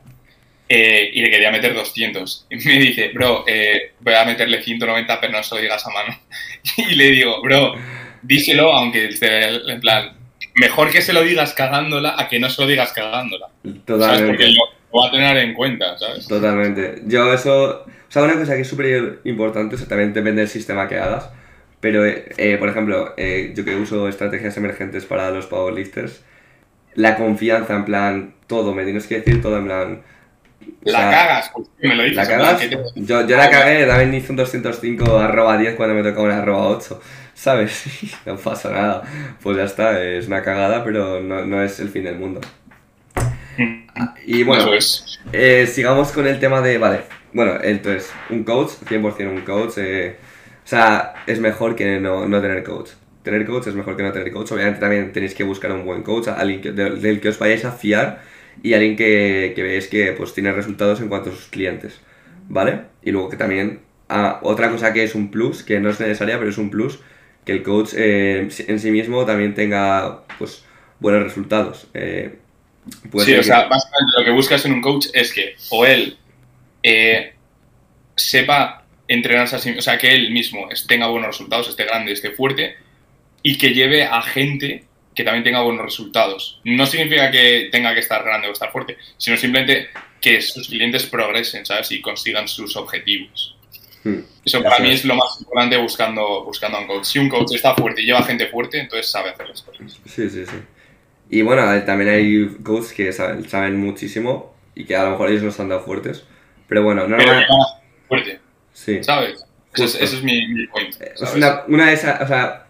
[0.69, 2.47] eh, y le quería meter 200.
[2.51, 5.91] Y me dice, bro, eh, voy a meterle 190, pero no se lo digas a
[5.91, 6.19] mano.
[6.77, 7.75] Y le digo, bro,
[8.23, 10.17] díselo, aunque esté en plan,
[10.55, 13.47] mejor que se lo digas cagándola a que no se lo digas cagándola.
[13.63, 13.83] ¿Sabes?
[13.85, 14.49] Porque Totalmente.
[14.51, 16.27] lo, va a tener en cuenta, ¿sabes?
[16.27, 17.03] Totalmente.
[17.07, 17.85] Yo eso...
[18.09, 20.97] O sea, una cosa que es súper importante, o sea, también depende del sistema que
[20.97, 21.29] hagas,
[21.81, 26.23] pero, eh, eh, por ejemplo, eh, yo que uso estrategias emergentes para los powerlifters,
[26.95, 30.03] la confianza, en plan, todo, me tienes que decir todo, en plan...
[30.61, 32.17] o La sea, cagas, pues, me lo dices.
[32.17, 32.61] ¿La cagas?
[32.61, 36.69] te- Yo, yo la cagué, hice un 205 arroba 10 cuando me tocaba una arroba
[36.69, 37.01] 8,
[37.35, 37.85] ¿sabes?
[38.27, 39.03] no pasa nada.
[39.43, 42.41] Pues ya está, es una cagada, pero no, no es el fin del mundo.
[44.27, 45.21] Y bueno, Eso es.
[45.33, 47.01] eh, sigamos con el tema de, vale,
[47.33, 50.17] bueno, entonces, un coach, 100% un coach, eh,
[50.65, 52.91] o sea, es mejor que no, no tener coach.
[53.23, 54.53] tener coach es mejor que no tener coach.
[54.53, 57.65] Obviamente también tenéis que buscar un buen coach, alguien que- del, del que os vayáis
[57.65, 58.23] a fiar
[58.63, 62.01] y alguien que, que veáis que pues tiene resultados en cuanto a sus clientes,
[62.49, 62.81] ¿vale?
[63.03, 66.39] Y luego que también, ah, otra cosa que es un plus, que no es necesaria,
[66.39, 66.99] pero es un plus,
[67.45, 70.65] que el coach eh, en sí mismo también tenga pues
[70.99, 71.87] buenos resultados.
[71.95, 72.39] Eh,
[72.91, 76.17] sí, o que- sea, básicamente lo que buscas en un coach es que o él
[76.83, 77.35] eh,
[78.17, 82.75] sepa entrenarse así, o sea, que él mismo tenga buenos resultados, esté grande, esté fuerte
[83.43, 84.85] y que lleve a gente
[85.17, 86.61] que también tenga buenos resultados.
[86.63, 89.89] No significa que tenga que estar grande o estar fuerte, sino simplemente
[90.21, 91.91] que sus clientes progresen, ¿sabes?
[91.91, 93.57] Y consigan sus objetivos.
[94.05, 94.21] Hmm.
[94.45, 95.05] Eso para Eso mí es.
[95.07, 97.05] lo más importante buscando, buscando a un coach.
[97.05, 99.99] Si un coach está fuerte y lleva gente fuerte, entonces sabe hacer las cosas.
[100.05, 100.57] Sí, sí, sí.
[101.31, 105.31] Y bueno, eh, también hay coaches que saben, saben muchísimo y que a lo mejor
[105.31, 106.25] ellos no han dado fuertes.
[106.69, 107.67] Pero bueno, no, Pero no,
[108.07, 108.39] fuerte,
[108.75, 109.03] sí.
[109.03, 109.45] ¿sabes?
[109.75, 110.95] Ese es, es mi, mi point.
[111.01, 111.35] Es ¿sabes?
[111.37, 112.66] una, una de esas, o sea,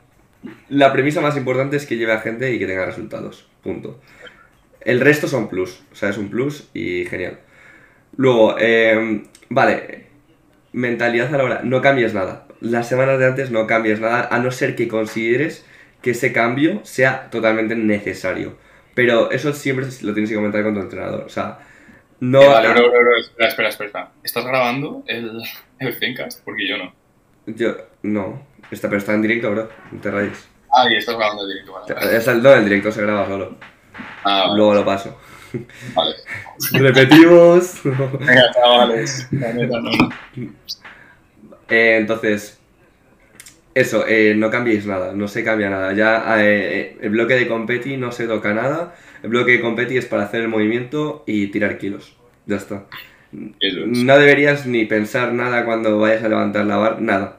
[0.68, 3.49] la premisa más importante es que lleve a gente y que tenga resultados.
[3.62, 4.01] Punto.
[4.80, 7.40] El resto son plus, o sea, es un plus y genial.
[8.16, 10.07] Luego, eh, vale,
[10.72, 12.47] mentalidad a la hora, no cambies nada.
[12.61, 15.66] Las semanas de antes no cambies nada, a no ser que consideres
[16.03, 18.57] que ese cambio sea totalmente necesario.
[18.94, 21.24] Pero eso siempre lo tienes que comentar con tu entrenador.
[21.24, 21.59] O sea,
[22.20, 22.42] no.
[22.42, 24.12] Eh, vale, bro, bro, bro, espera, espera, espera.
[24.22, 25.42] ¿Estás grabando el,
[25.78, 26.42] el Zencast?
[26.44, 26.94] Porque yo no.
[27.47, 28.47] Yo, no.
[28.71, 29.69] Está, pero está en directo, bro.
[29.93, 30.49] No te rayes.
[30.73, 32.17] Ah, y estás grabando el directo, vale.
[32.17, 33.57] Está- No, el directo se graba solo.
[34.25, 34.57] Ah, vale.
[34.57, 35.17] Luego lo paso.
[35.95, 36.14] vale.
[36.73, 37.81] Repetimos.
[37.85, 39.29] Venga, chavales.
[39.33, 39.91] La neta, no.
[41.69, 42.59] Eh, entonces,
[43.75, 45.93] eso, eh, no cambiéis nada, no se cambia nada.
[45.93, 48.95] Ya eh, el bloque de competi no se toca nada.
[49.23, 52.17] El bloque de competi es para hacer el movimiento y tirar kilos.
[52.47, 52.85] Ya está.
[53.33, 57.37] No deberías ni pensar nada cuando vayas a levantar la barra, nada.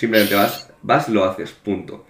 [0.00, 2.06] Simplemente vas, vas, lo haces, punto.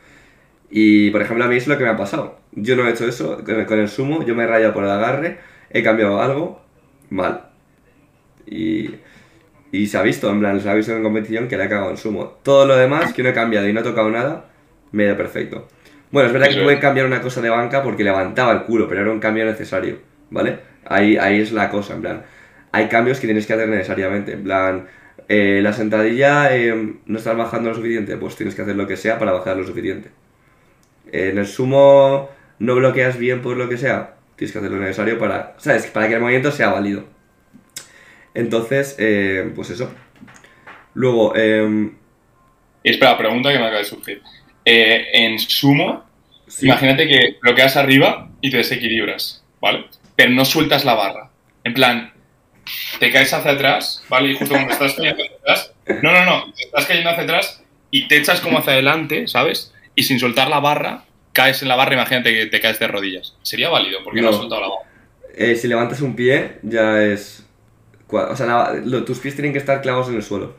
[0.70, 2.38] Y por ejemplo, a mí es lo que me ha pasado.
[2.52, 4.84] Yo no he hecho eso con el, con el sumo, yo me he rayado por
[4.84, 5.38] el agarre,
[5.70, 6.62] he cambiado algo,
[7.08, 7.46] mal.
[8.46, 8.90] Y,
[9.72, 11.90] y se ha visto, en plan, se ha visto en competición que le he cagado
[11.90, 12.38] en sumo.
[12.44, 14.44] Todo lo demás, que no he cambiado y no he tocado nada,
[14.92, 15.66] me ido perfecto.
[16.12, 19.00] Bueno, es verdad que que cambiar una cosa de banca porque levantaba el culo, pero
[19.00, 19.98] era un cambio necesario,
[20.30, 20.60] ¿vale?
[20.84, 22.22] Ahí, ahí es la cosa, en plan.
[22.70, 24.86] Hay cambios que tienes que hacer necesariamente, en plan.
[25.30, 28.96] Eh, la sentadilla eh, no estás bajando lo suficiente, pues tienes que hacer lo que
[28.96, 30.10] sea para bajar lo suficiente.
[31.12, 32.28] en el sumo
[32.58, 35.86] no bloqueas bien por lo que sea, tienes que hacer lo necesario para, ¿sabes?
[35.86, 37.04] Para que el movimiento sea válido.
[38.34, 39.92] Entonces, eh, pues eso.
[40.94, 41.90] Luego, eh,
[42.82, 44.22] Y espera, pregunta que me acaba de surgir.
[44.64, 46.04] Eh, en sumo,
[46.46, 49.86] sí, imagínate que bloqueas arriba y te desequilibras, ¿vale?
[50.16, 51.30] Pero no sueltas la barra.
[51.64, 52.12] En plan,
[52.98, 54.30] te caes hacia atrás, ¿vale?
[54.32, 55.72] Y justo cuando estás cayendo hacia atrás.
[56.02, 56.52] No, no, no.
[56.58, 59.72] Estás cayendo hacia atrás y te echas como hacia adelante, ¿sabes?
[59.94, 63.36] Y sin soltar la barra, caes en la barra, imagínate que te caes de rodillas.
[63.42, 64.30] Sería válido porque no, No.
[64.30, 64.82] has soltado la barra.
[65.36, 67.46] eh, si levantas un pie, ya es...
[68.08, 70.56] O sea, la- lo- tus pies tienen que estar clavados en el suelo.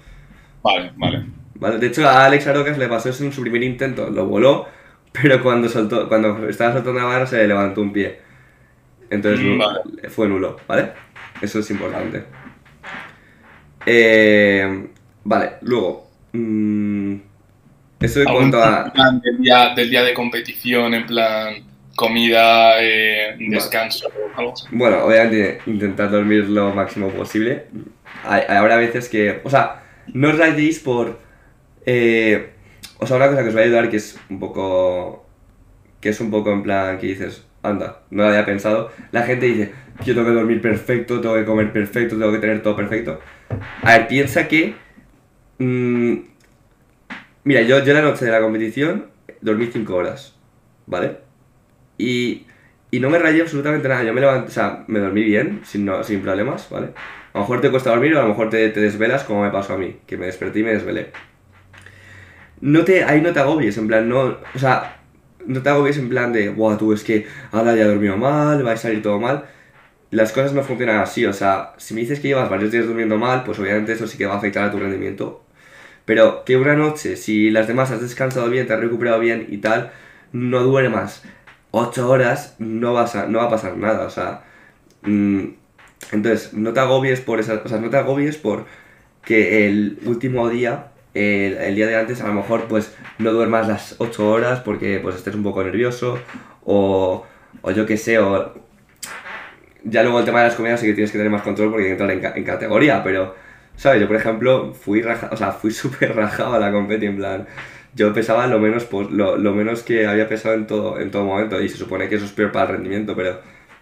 [0.63, 1.25] Vale, vale.
[1.55, 1.77] ¿Vale?
[1.79, 4.67] De hecho, a Alex Arocas le pasó eso en su primer intento, lo voló,
[5.11, 8.19] pero cuando soltó, cuando estaba soltando la barra se le levantó un pie.
[9.09, 10.09] Entonces Mm, vale.
[10.09, 10.91] fue nulo, ¿vale?
[11.41, 12.23] Eso es importante.
[13.85, 14.87] Eh,
[15.23, 16.07] vale, luego.
[16.33, 17.15] mm,
[17.99, 18.91] eso en ¿Algún cuanto a.
[18.93, 21.55] plan del día, del día de competición, en plan
[21.95, 24.65] comida, eh, descanso, algo así?
[24.71, 27.65] Bueno, obviamente intentar dormir lo máximo posible.
[28.23, 29.41] Hay, hay- habrá veces que.
[29.43, 29.83] O sea,
[30.13, 31.19] no os rayéis por.
[31.85, 32.51] eh,
[32.99, 35.25] o sea, una cosa que os va a ayudar que es un poco.
[35.99, 38.91] Que es un poco en plan que dices, anda, no lo había pensado.
[39.11, 39.71] La gente dice,
[40.03, 43.19] yo tengo que dormir perfecto, tengo que comer perfecto, tengo que tener todo perfecto.
[43.81, 44.75] A ver, piensa que.
[45.59, 46.13] mm,
[47.43, 49.07] mira, yo, yo la noche de la competición
[49.41, 50.35] dormí 5 horas,
[50.85, 51.17] ¿vale?
[51.97, 52.45] Y,
[52.89, 54.03] y no me rayé absolutamente nada.
[54.03, 56.89] Yo me levanté, o sea, me dormí bien, sin, sin problemas, ¿vale?
[57.33, 59.51] A lo mejor te cuesta dormir o a lo mejor te, te desvelas como me
[59.51, 61.11] pasó a mí, que me desperté y me desvelé.
[62.59, 65.00] No te, ahí no te agobies, en plan, no, o sea,
[65.47, 68.65] no te agobies en plan de, wow, tú es que ahora ya he dormido mal,
[68.65, 69.45] va a salir todo mal.
[70.11, 73.17] Las cosas no funcionan así, o sea, si me dices que llevas varios días durmiendo
[73.17, 75.43] mal, pues obviamente eso sí que va a afectar a tu rendimiento.
[76.05, 79.57] Pero que una noche, si las demás has descansado bien, te has recuperado bien y
[79.59, 79.91] tal,
[80.33, 81.23] no duermas
[81.71, 84.43] 8 horas, no, vas a, no va a pasar nada, o sea...
[85.03, 85.45] mm,
[86.11, 88.65] entonces, no te agobies por esas, o sea, no te agobies por
[89.23, 93.67] que el último día, el, el día de antes, a lo mejor pues no duermas
[93.67, 96.17] las 8 horas porque pues estés un poco nervioso
[96.65, 97.25] o,
[97.61, 98.53] o yo qué sé, o
[99.83, 101.83] ya luego el tema de las comidas sí que tienes que tener más control porque
[101.83, 103.35] hay que entrar en, ca- en categoría, pero,
[103.75, 104.01] ¿sabes?
[104.01, 107.47] Yo, por ejemplo, fui raja, o sea, fui súper rajado a la competi, en plan,
[107.95, 111.25] yo pesaba lo menos, pues, lo, lo menos que había pesado en todo, en todo
[111.25, 113.39] momento y se supone que eso es peor para el rendimiento, pero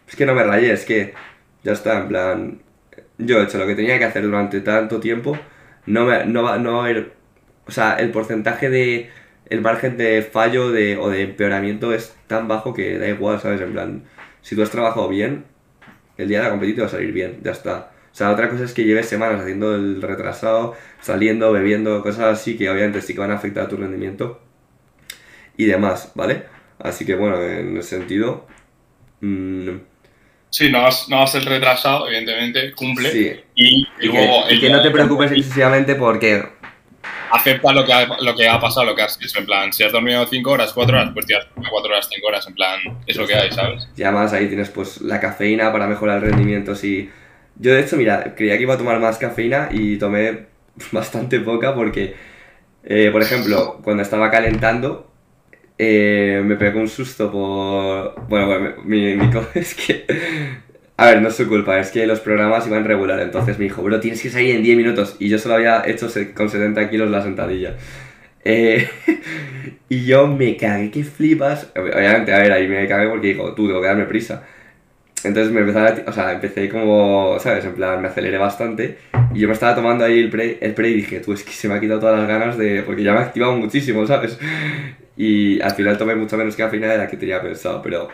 [0.07, 1.13] es que no me rayé, es que
[1.63, 2.59] ya está, en plan,
[3.17, 5.38] yo he hecho lo que tenía que hacer durante tanto tiempo,
[5.86, 7.13] no, me, no, va, no va a haber,
[7.70, 9.09] o sea, el porcentaje de,
[9.49, 13.61] el margen de fallo de, o de empeoramiento es tan bajo que da igual, ¿sabes?
[13.61, 14.03] En plan,
[14.41, 15.45] si tú has trabajado bien,
[16.17, 17.91] el día de la competición va a salir bien, ya está.
[18.11, 22.57] O sea, otra cosa es que lleves semanas haciendo el retrasado, saliendo, bebiendo, cosas así
[22.57, 24.41] que obviamente sí que van a afectar a tu rendimiento
[25.57, 26.43] y demás, ¿vale?
[26.80, 28.47] Así que bueno, en ese sentido...
[29.22, 29.78] Mmm,
[30.51, 33.11] Sí, no vas, no ser retrasado, evidentemente, cumple.
[33.11, 33.32] Sí.
[33.53, 36.43] Y, y, luego que, y el- que no te preocupes excesivamente porque
[37.32, 39.39] acepta lo que, ha, lo que ha pasado, lo que has hecho.
[39.39, 42.47] En plan, si has dormido 5 horas, 4 horas, pues tías, 4 horas, 5 horas.
[42.47, 43.88] En plan, es lo que hay, ¿sabes?
[43.95, 46.75] Y además ahí tienes pues la cafeína para mejorar el rendimiento.
[46.75, 47.09] Si...
[47.55, 50.45] Yo de hecho, mira, creía que iba a tomar más cafeína y tomé
[50.91, 52.15] bastante poca porque,
[52.84, 55.11] eh, por ejemplo, cuando estaba calentando,
[55.77, 58.27] eh, me pegó un susto por...
[58.27, 60.05] Bueno, bueno, mi, mi es que...
[60.99, 63.81] A ver, no es su culpa, es que los programas iban regular, entonces me dijo,
[63.81, 65.15] bro, tienes que salir en 10 minutos.
[65.17, 67.77] Y yo solo había hecho con 70 kilos la sentadilla.
[68.43, 68.89] Eh,
[69.89, 71.71] y yo me cagué, que flipas.
[71.73, 74.43] Obviamente, a ver, ahí me cagué porque dijo, tú, tengo que darme prisa.
[75.23, 77.63] Entonces me empezaba o sea, empecé como, ¿sabes?
[77.63, 78.97] En plan, me aceleré bastante.
[79.33, 81.51] Y yo me estaba tomando ahí el pre, el pre y dije, tú, es que
[81.53, 82.83] se me ha quitado todas las ganas de.
[82.83, 84.37] Porque ya me ha activado muchísimo, ¿sabes?
[85.15, 88.09] Y al final tomé mucho menos cafeína de la que tenía pensado, pero.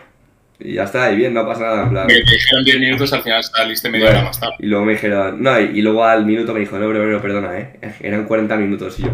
[0.58, 2.06] Y ya está, y bien, no pasa nada, en plan.
[2.06, 4.54] Te dijeron 10 minutos, al final saliste media Bueno, hora más tarde.
[4.58, 7.20] Y luego me dijeron, no, y, y luego al minuto me dijo, no, bro, bro,
[7.20, 7.78] perdona, eh.
[8.00, 9.10] Eran 40 minutos y yo,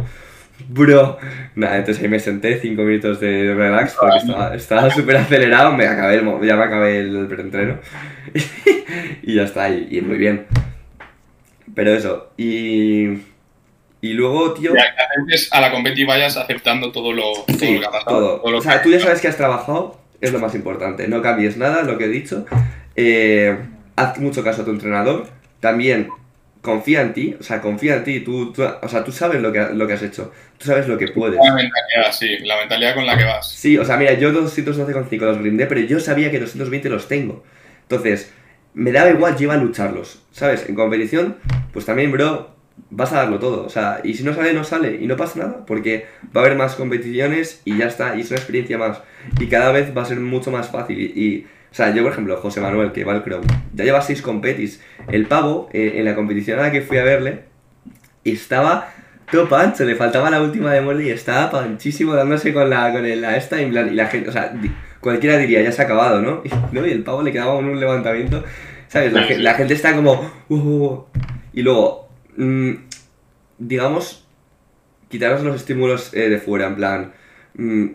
[0.69, 1.19] bro.
[1.57, 5.87] Nada, entonces ahí me senté 5 minutos de relax porque estaba estaba súper acelerado, me
[5.87, 7.79] acabé el, ya me acabé el preentreno.
[9.23, 10.47] y ya está, y, y muy bien.
[11.75, 13.19] Pero eso, y.
[14.05, 14.73] Y luego, tío.
[14.75, 14.83] Ya,
[15.53, 18.41] a la competi vayas aceptando todo lo, todo Sí, lo que ha pasado.
[18.41, 18.51] todo.
[18.51, 21.07] lo O sea, que- tú ya sabes que has trabajado, es lo más importante.
[21.09, 22.47] No cambies nada, lo que he dicho.
[22.97, 23.59] Eh,
[23.97, 25.27] haz mucho caso a tu entrenador.
[25.61, 26.09] También
[26.63, 28.21] confía en ti, o sea, confía en ti.
[28.21, 30.33] Tú, tú- o sea, tú sabes lo que, lo que has hecho.
[30.59, 31.39] Tú sabes lo que puedes.
[31.45, 33.51] La mentalidad, sí, la mentalidad con la que vas.
[33.51, 37.43] Sí, o sea, mira, yo 212,5 los brindé, pero yo sabía que 220 los tengo.
[37.83, 38.33] Entonces,
[38.75, 40.67] me daba igual, yo iba a lucharlos, ¿sabes?
[40.69, 41.37] En competición,
[41.73, 42.52] pues también, bro,
[42.91, 43.65] vas a darlo todo.
[43.65, 44.99] O sea, y si no sale, no sale.
[45.01, 46.07] Y no pasa nada, porque
[46.37, 48.15] va a haber más competiciones y ya está.
[48.17, 49.01] Y es una experiencia más.
[49.41, 50.99] Y cada vez va a ser mucho más fácil.
[51.01, 53.41] Y, y, o sea, yo, por ejemplo, José Manuel, que va al Crow,
[53.75, 54.83] ya lleva 6 competis.
[55.09, 57.45] El pavo, eh, en la competición a la que fui a verle,
[58.25, 58.89] estaba
[59.31, 63.05] todo pancho, le faltaba la última de muerte y estaba panchísimo dándose con la, con
[63.07, 64.71] el- la esta y, y la gente, o sea, di-
[65.01, 66.43] cualquiera diría, ya se ha acabado, ¿no?
[66.73, 66.87] Y, ¿no?
[66.87, 68.45] y el pavo le quedaba un, un levantamiento,
[68.89, 69.13] ¿sabes?
[69.13, 71.07] La, la gente está como, "Uh, uh, uh".
[71.55, 72.02] y luego,
[72.37, 72.73] mm,
[73.59, 74.27] digamos,
[75.09, 77.13] quitaros los estímulos eh, de fuera, en plan,
[77.55, 77.87] mm,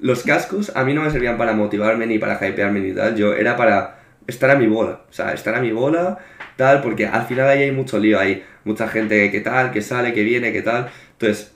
[0.00, 3.34] los cascos a mí no me servían para motivarme ni para hypearme ni tal, yo
[3.34, 6.18] era para estar a mi bola, o sea, estar a mi bola,
[6.56, 10.12] tal, porque al final ahí hay mucho lío, hay mucha gente que tal, que sale,
[10.12, 11.52] que viene, que tal, entonces,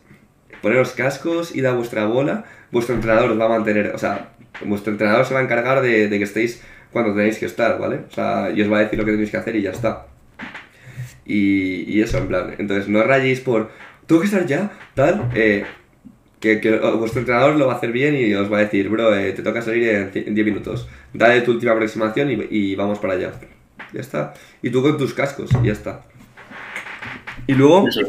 [0.62, 4.30] poneros cascos, id a vuestra bola, vuestro entrenador os va a mantener, o sea,
[4.64, 6.62] vuestro entrenador se va a encargar de, de que estéis
[6.92, 8.00] cuando tenéis que estar, ¿vale?
[8.08, 10.06] O sea, y os va a decir lo que tenéis que hacer y ya está.
[11.26, 13.70] Y, y eso, en plan, entonces no rayéis por,
[14.06, 15.64] tengo que estar ya, tal, eh,
[16.40, 19.14] que, que vuestro entrenador lo va a hacer bien y os va a decir, bro,
[19.16, 22.74] eh, te toca salir en ci- en 10 minutos, dale tu última aproximación y, y
[22.76, 23.32] vamos para allá.
[23.92, 24.34] Ya está.
[24.62, 26.02] Y tú con tus cascos, ya está.
[27.46, 28.00] Y luego, Eso.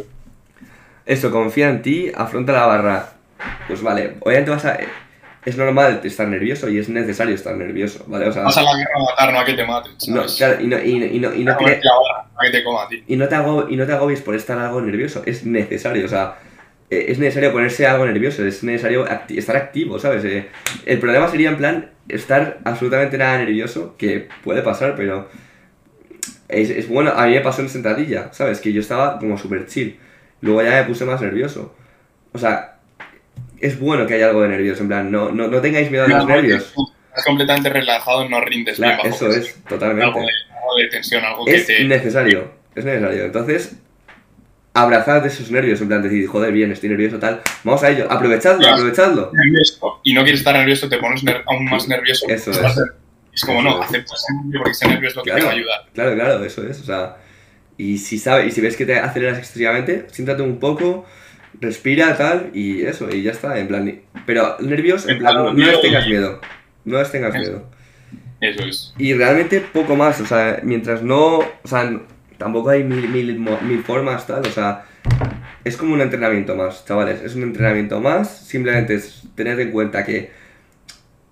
[1.05, 3.13] eso, confía en ti, afronta la barra.
[3.67, 4.77] Pues vale, obviamente vas a...
[5.45, 8.27] Es normal estar nervioso y es necesario estar nervioso, ¿vale?
[8.27, 10.25] O sea, Vas a la guerra a matar, no a que te maten, no,
[10.59, 12.63] y no, y, no- y no, y no No, cre- la bala, a que te
[12.63, 13.03] coma ti.
[13.07, 13.35] y no te
[13.69, 16.35] y no te agobies por estar algo nervioso es necesario o sea
[16.89, 20.47] eh, es necesario ponerse algo nervioso es necesario acti- estar activo sabes Eh,
[20.85, 25.29] el problema sería en plan estar absolutamente nada nervioso que puede pasar pero
[26.47, 29.65] es, es bueno a mí me pasó en sentadilla sabes que yo estaba como super
[29.67, 29.97] chill
[30.41, 31.73] luego ya me puse más nervioso
[32.33, 32.74] o sea
[33.59, 36.07] es bueno que haya algo de nervioso en plan no no, no tengáis miedo a
[36.07, 36.73] los Claro, nervios
[37.09, 41.23] Estás completamente relajado, no rindes Claro, bajo eso es totalmente Algo de, algo de tensión,
[41.23, 41.83] algo que es te...
[41.85, 43.23] necesario, es necesario.
[43.25, 43.77] Entonces,
[44.73, 47.41] abrazad esos nervios, en plan decir, joder, bien, estoy nervioso, tal.
[47.63, 48.75] Vamos a ello, aprovechadlo, Claro.
[48.75, 49.31] aprovechadlo.
[50.03, 52.25] y no quieres estar nervioso, te pones aún más nervioso.
[52.27, 52.57] Eso es.
[53.33, 53.87] Es como, Eso no, es.
[53.89, 55.79] acepta ese nervio porque ese nervio es lo que te va a ayudar.
[55.93, 57.15] Claro, claro, eso es, o sea.
[57.77, 61.05] Y si sabes, y si ves que te aceleras excesivamente, siéntate un poco,
[61.61, 64.01] respira, tal, y eso, y ya está, en plan.
[64.25, 66.41] Pero nervios, en plan, no, no les tengas miedo.
[66.83, 67.69] No les tengas miedo.
[68.41, 68.93] Eso es.
[68.97, 71.99] Y realmente poco más, o sea, mientras no, o sea,
[72.37, 74.85] tampoco hay mil, mil, mil formas, tal, o sea,
[75.65, 77.21] es como un entrenamiento más, chavales.
[77.23, 78.37] Es un entrenamiento más.
[78.37, 80.31] Simplemente es tener en cuenta que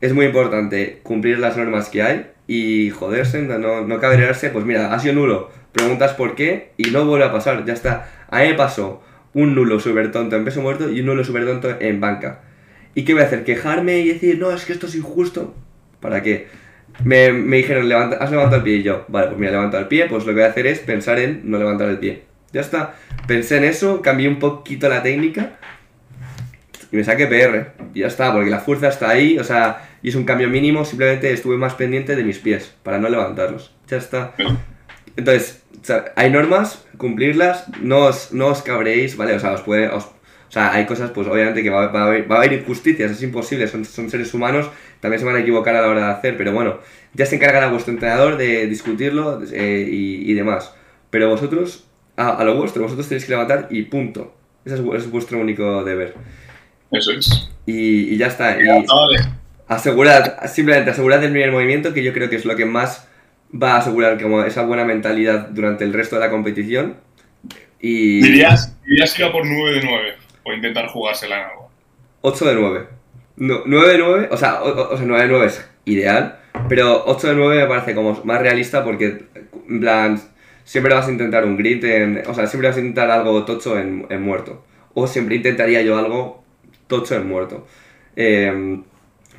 [0.01, 4.49] es muy importante cumplir las normas que hay y joderse, no, no cabrearse.
[4.49, 5.51] Pues mira, ha sido nulo.
[5.71, 7.63] Preguntas por qué y no vuelve a pasar.
[7.65, 8.09] Ya está.
[8.29, 9.03] A mí me pasó
[9.33, 12.41] un nulo súper tonto en peso muerto y un nulo súper tonto en banca.
[12.95, 13.43] ¿Y qué voy a hacer?
[13.43, 15.55] ¿Quejarme y decir, no, es que esto es injusto?
[15.99, 16.47] ¿Para qué?
[17.03, 19.87] Me, me dijeron, levanta, has levantado el pie y yo, vale, pues mira, levanto el
[19.87, 22.23] pie, pues lo que voy a hacer es pensar en no levantar el pie.
[22.51, 22.95] Ya está.
[23.27, 25.53] Pensé en eso, cambié un poquito la técnica
[26.91, 27.83] y me saqué PR.
[27.95, 30.85] Y ya está, porque la fuerza está ahí, o sea, y es un cambio mínimo,
[30.85, 33.73] simplemente estuve más pendiente de mis pies para no levantarlos.
[33.87, 34.33] Ya está.
[35.15, 35.63] Entonces,
[36.15, 39.33] hay normas, cumplirlas, no os, no os cabréis, ¿vale?
[39.33, 42.07] O sea, os puede, os, o sea, hay cosas, pues obviamente que va, va, a,
[42.07, 45.39] haber, va a haber injusticias, es imposible, son, son seres humanos, también se van a
[45.39, 46.79] equivocar a la hora de hacer, pero bueno,
[47.13, 50.73] ya se encargará vuestro entrenador de discutirlo eh, y, y demás.
[51.09, 51.85] Pero vosotros
[52.15, 54.35] a, a, lo vuestro, vosotros tenéis que levantar y punto.
[54.65, 56.15] Ese es, es vuestro único deber.
[56.91, 57.49] Eso es.
[57.65, 58.57] Y, y ya está.
[58.61, 58.67] Y
[59.67, 63.07] asegurad, simplemente asegurad el primer movimiento, que yo creo que es lo que más
[63.53, 66.97] va a asegurar como esa buena mentalidad durante el resto de la competición.
[67.79, 68.21] Y...
[68.21, 71.69] ¿Dirías, dirías que iba por 9 de 9 o intentar jugársela en algo?
[72.21, 72.87] 8 de 9.
[73.35, 76.39] No, 9 de 9, o sea, o, o sea, 9 de 9 es ideal,
[76.69, 79.25] pero 8 de 9 me parece como más realista porque,
[79.67, 80.21] en plan,
[80.63, 82.23] siempre vas a intentar un grit en.
[82.27, 84.63] O sea, siempre vas a intentar algo tocho en, en muerto.
[84.93, 86.43] O siempre intentaría yo algo
[86.87, 87.67] tocho en muerto.
[88.15, 88.81] Eh,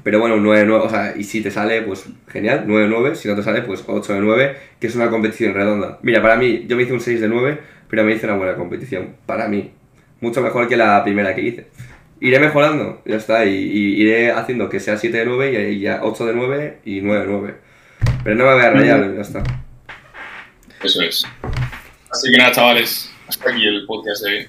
[0.04, 2.84] pero bueno, un 9 de 9, o sea, y si te sale, pues genial, 9
[2.84, 5.98] de 9, si no te sale, pues 8 de 9, que es una competición redonda.
[6.02, 8.54] Mira, para mí, yo me hice un 6 de 9, pero me hice una buena
[8.54, 9.72] competición, para mí.
[10.20, 11.68] Mucho mejor que la primera que hice.
[12.20, 16.00] Iré mejorando, ya está, y, y iré haciendo que sea 7 de 9 y, ya
[16.02, 17.54] 8 de 9 y 9 de 9.
[18.24, 19.42] Pero no me voy a rayar, ya está.
[20.82, 21.24] Eso es.
[22.10, 24.48] Así que nada, chavales, hasta aquí el podcast de.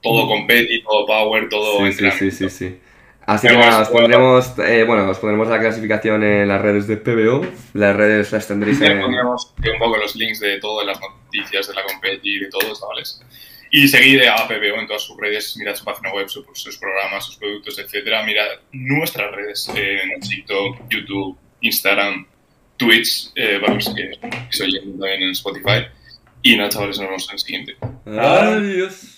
[0.00, 2.78] Todo competi, todo power, todo sí, sí, sí, sí, sí.
[3.26, 6.96] Así que nada, os pondremos, eh, bueno, os pondremos la clasificación en las redes de
[6.96, 7.46] PBO.
[7.74, 9.00] Las redes las tendréis en.
[9.00, 12.74] pondremos un poco los links de todas las noticias de la competi y de todo,
[12.74, 13.22] chavales.
[13.70, 17.24] Y seguid a PBO en todas sus redes, mirad su página web, sus, sus programas,
[17.24, 18.22] sus productos, etcétera.
[18.24, 22.26] Mirad nuestras redes eh, en TikTok, YouTube, Instagram,
[22.76, 25.86] Twitch, eh, para los que, también en Spotify.
[26.42, 27.76] Y nada, chavales, nos vemos en el siguiente.
[28.04, 29.11] Adiós.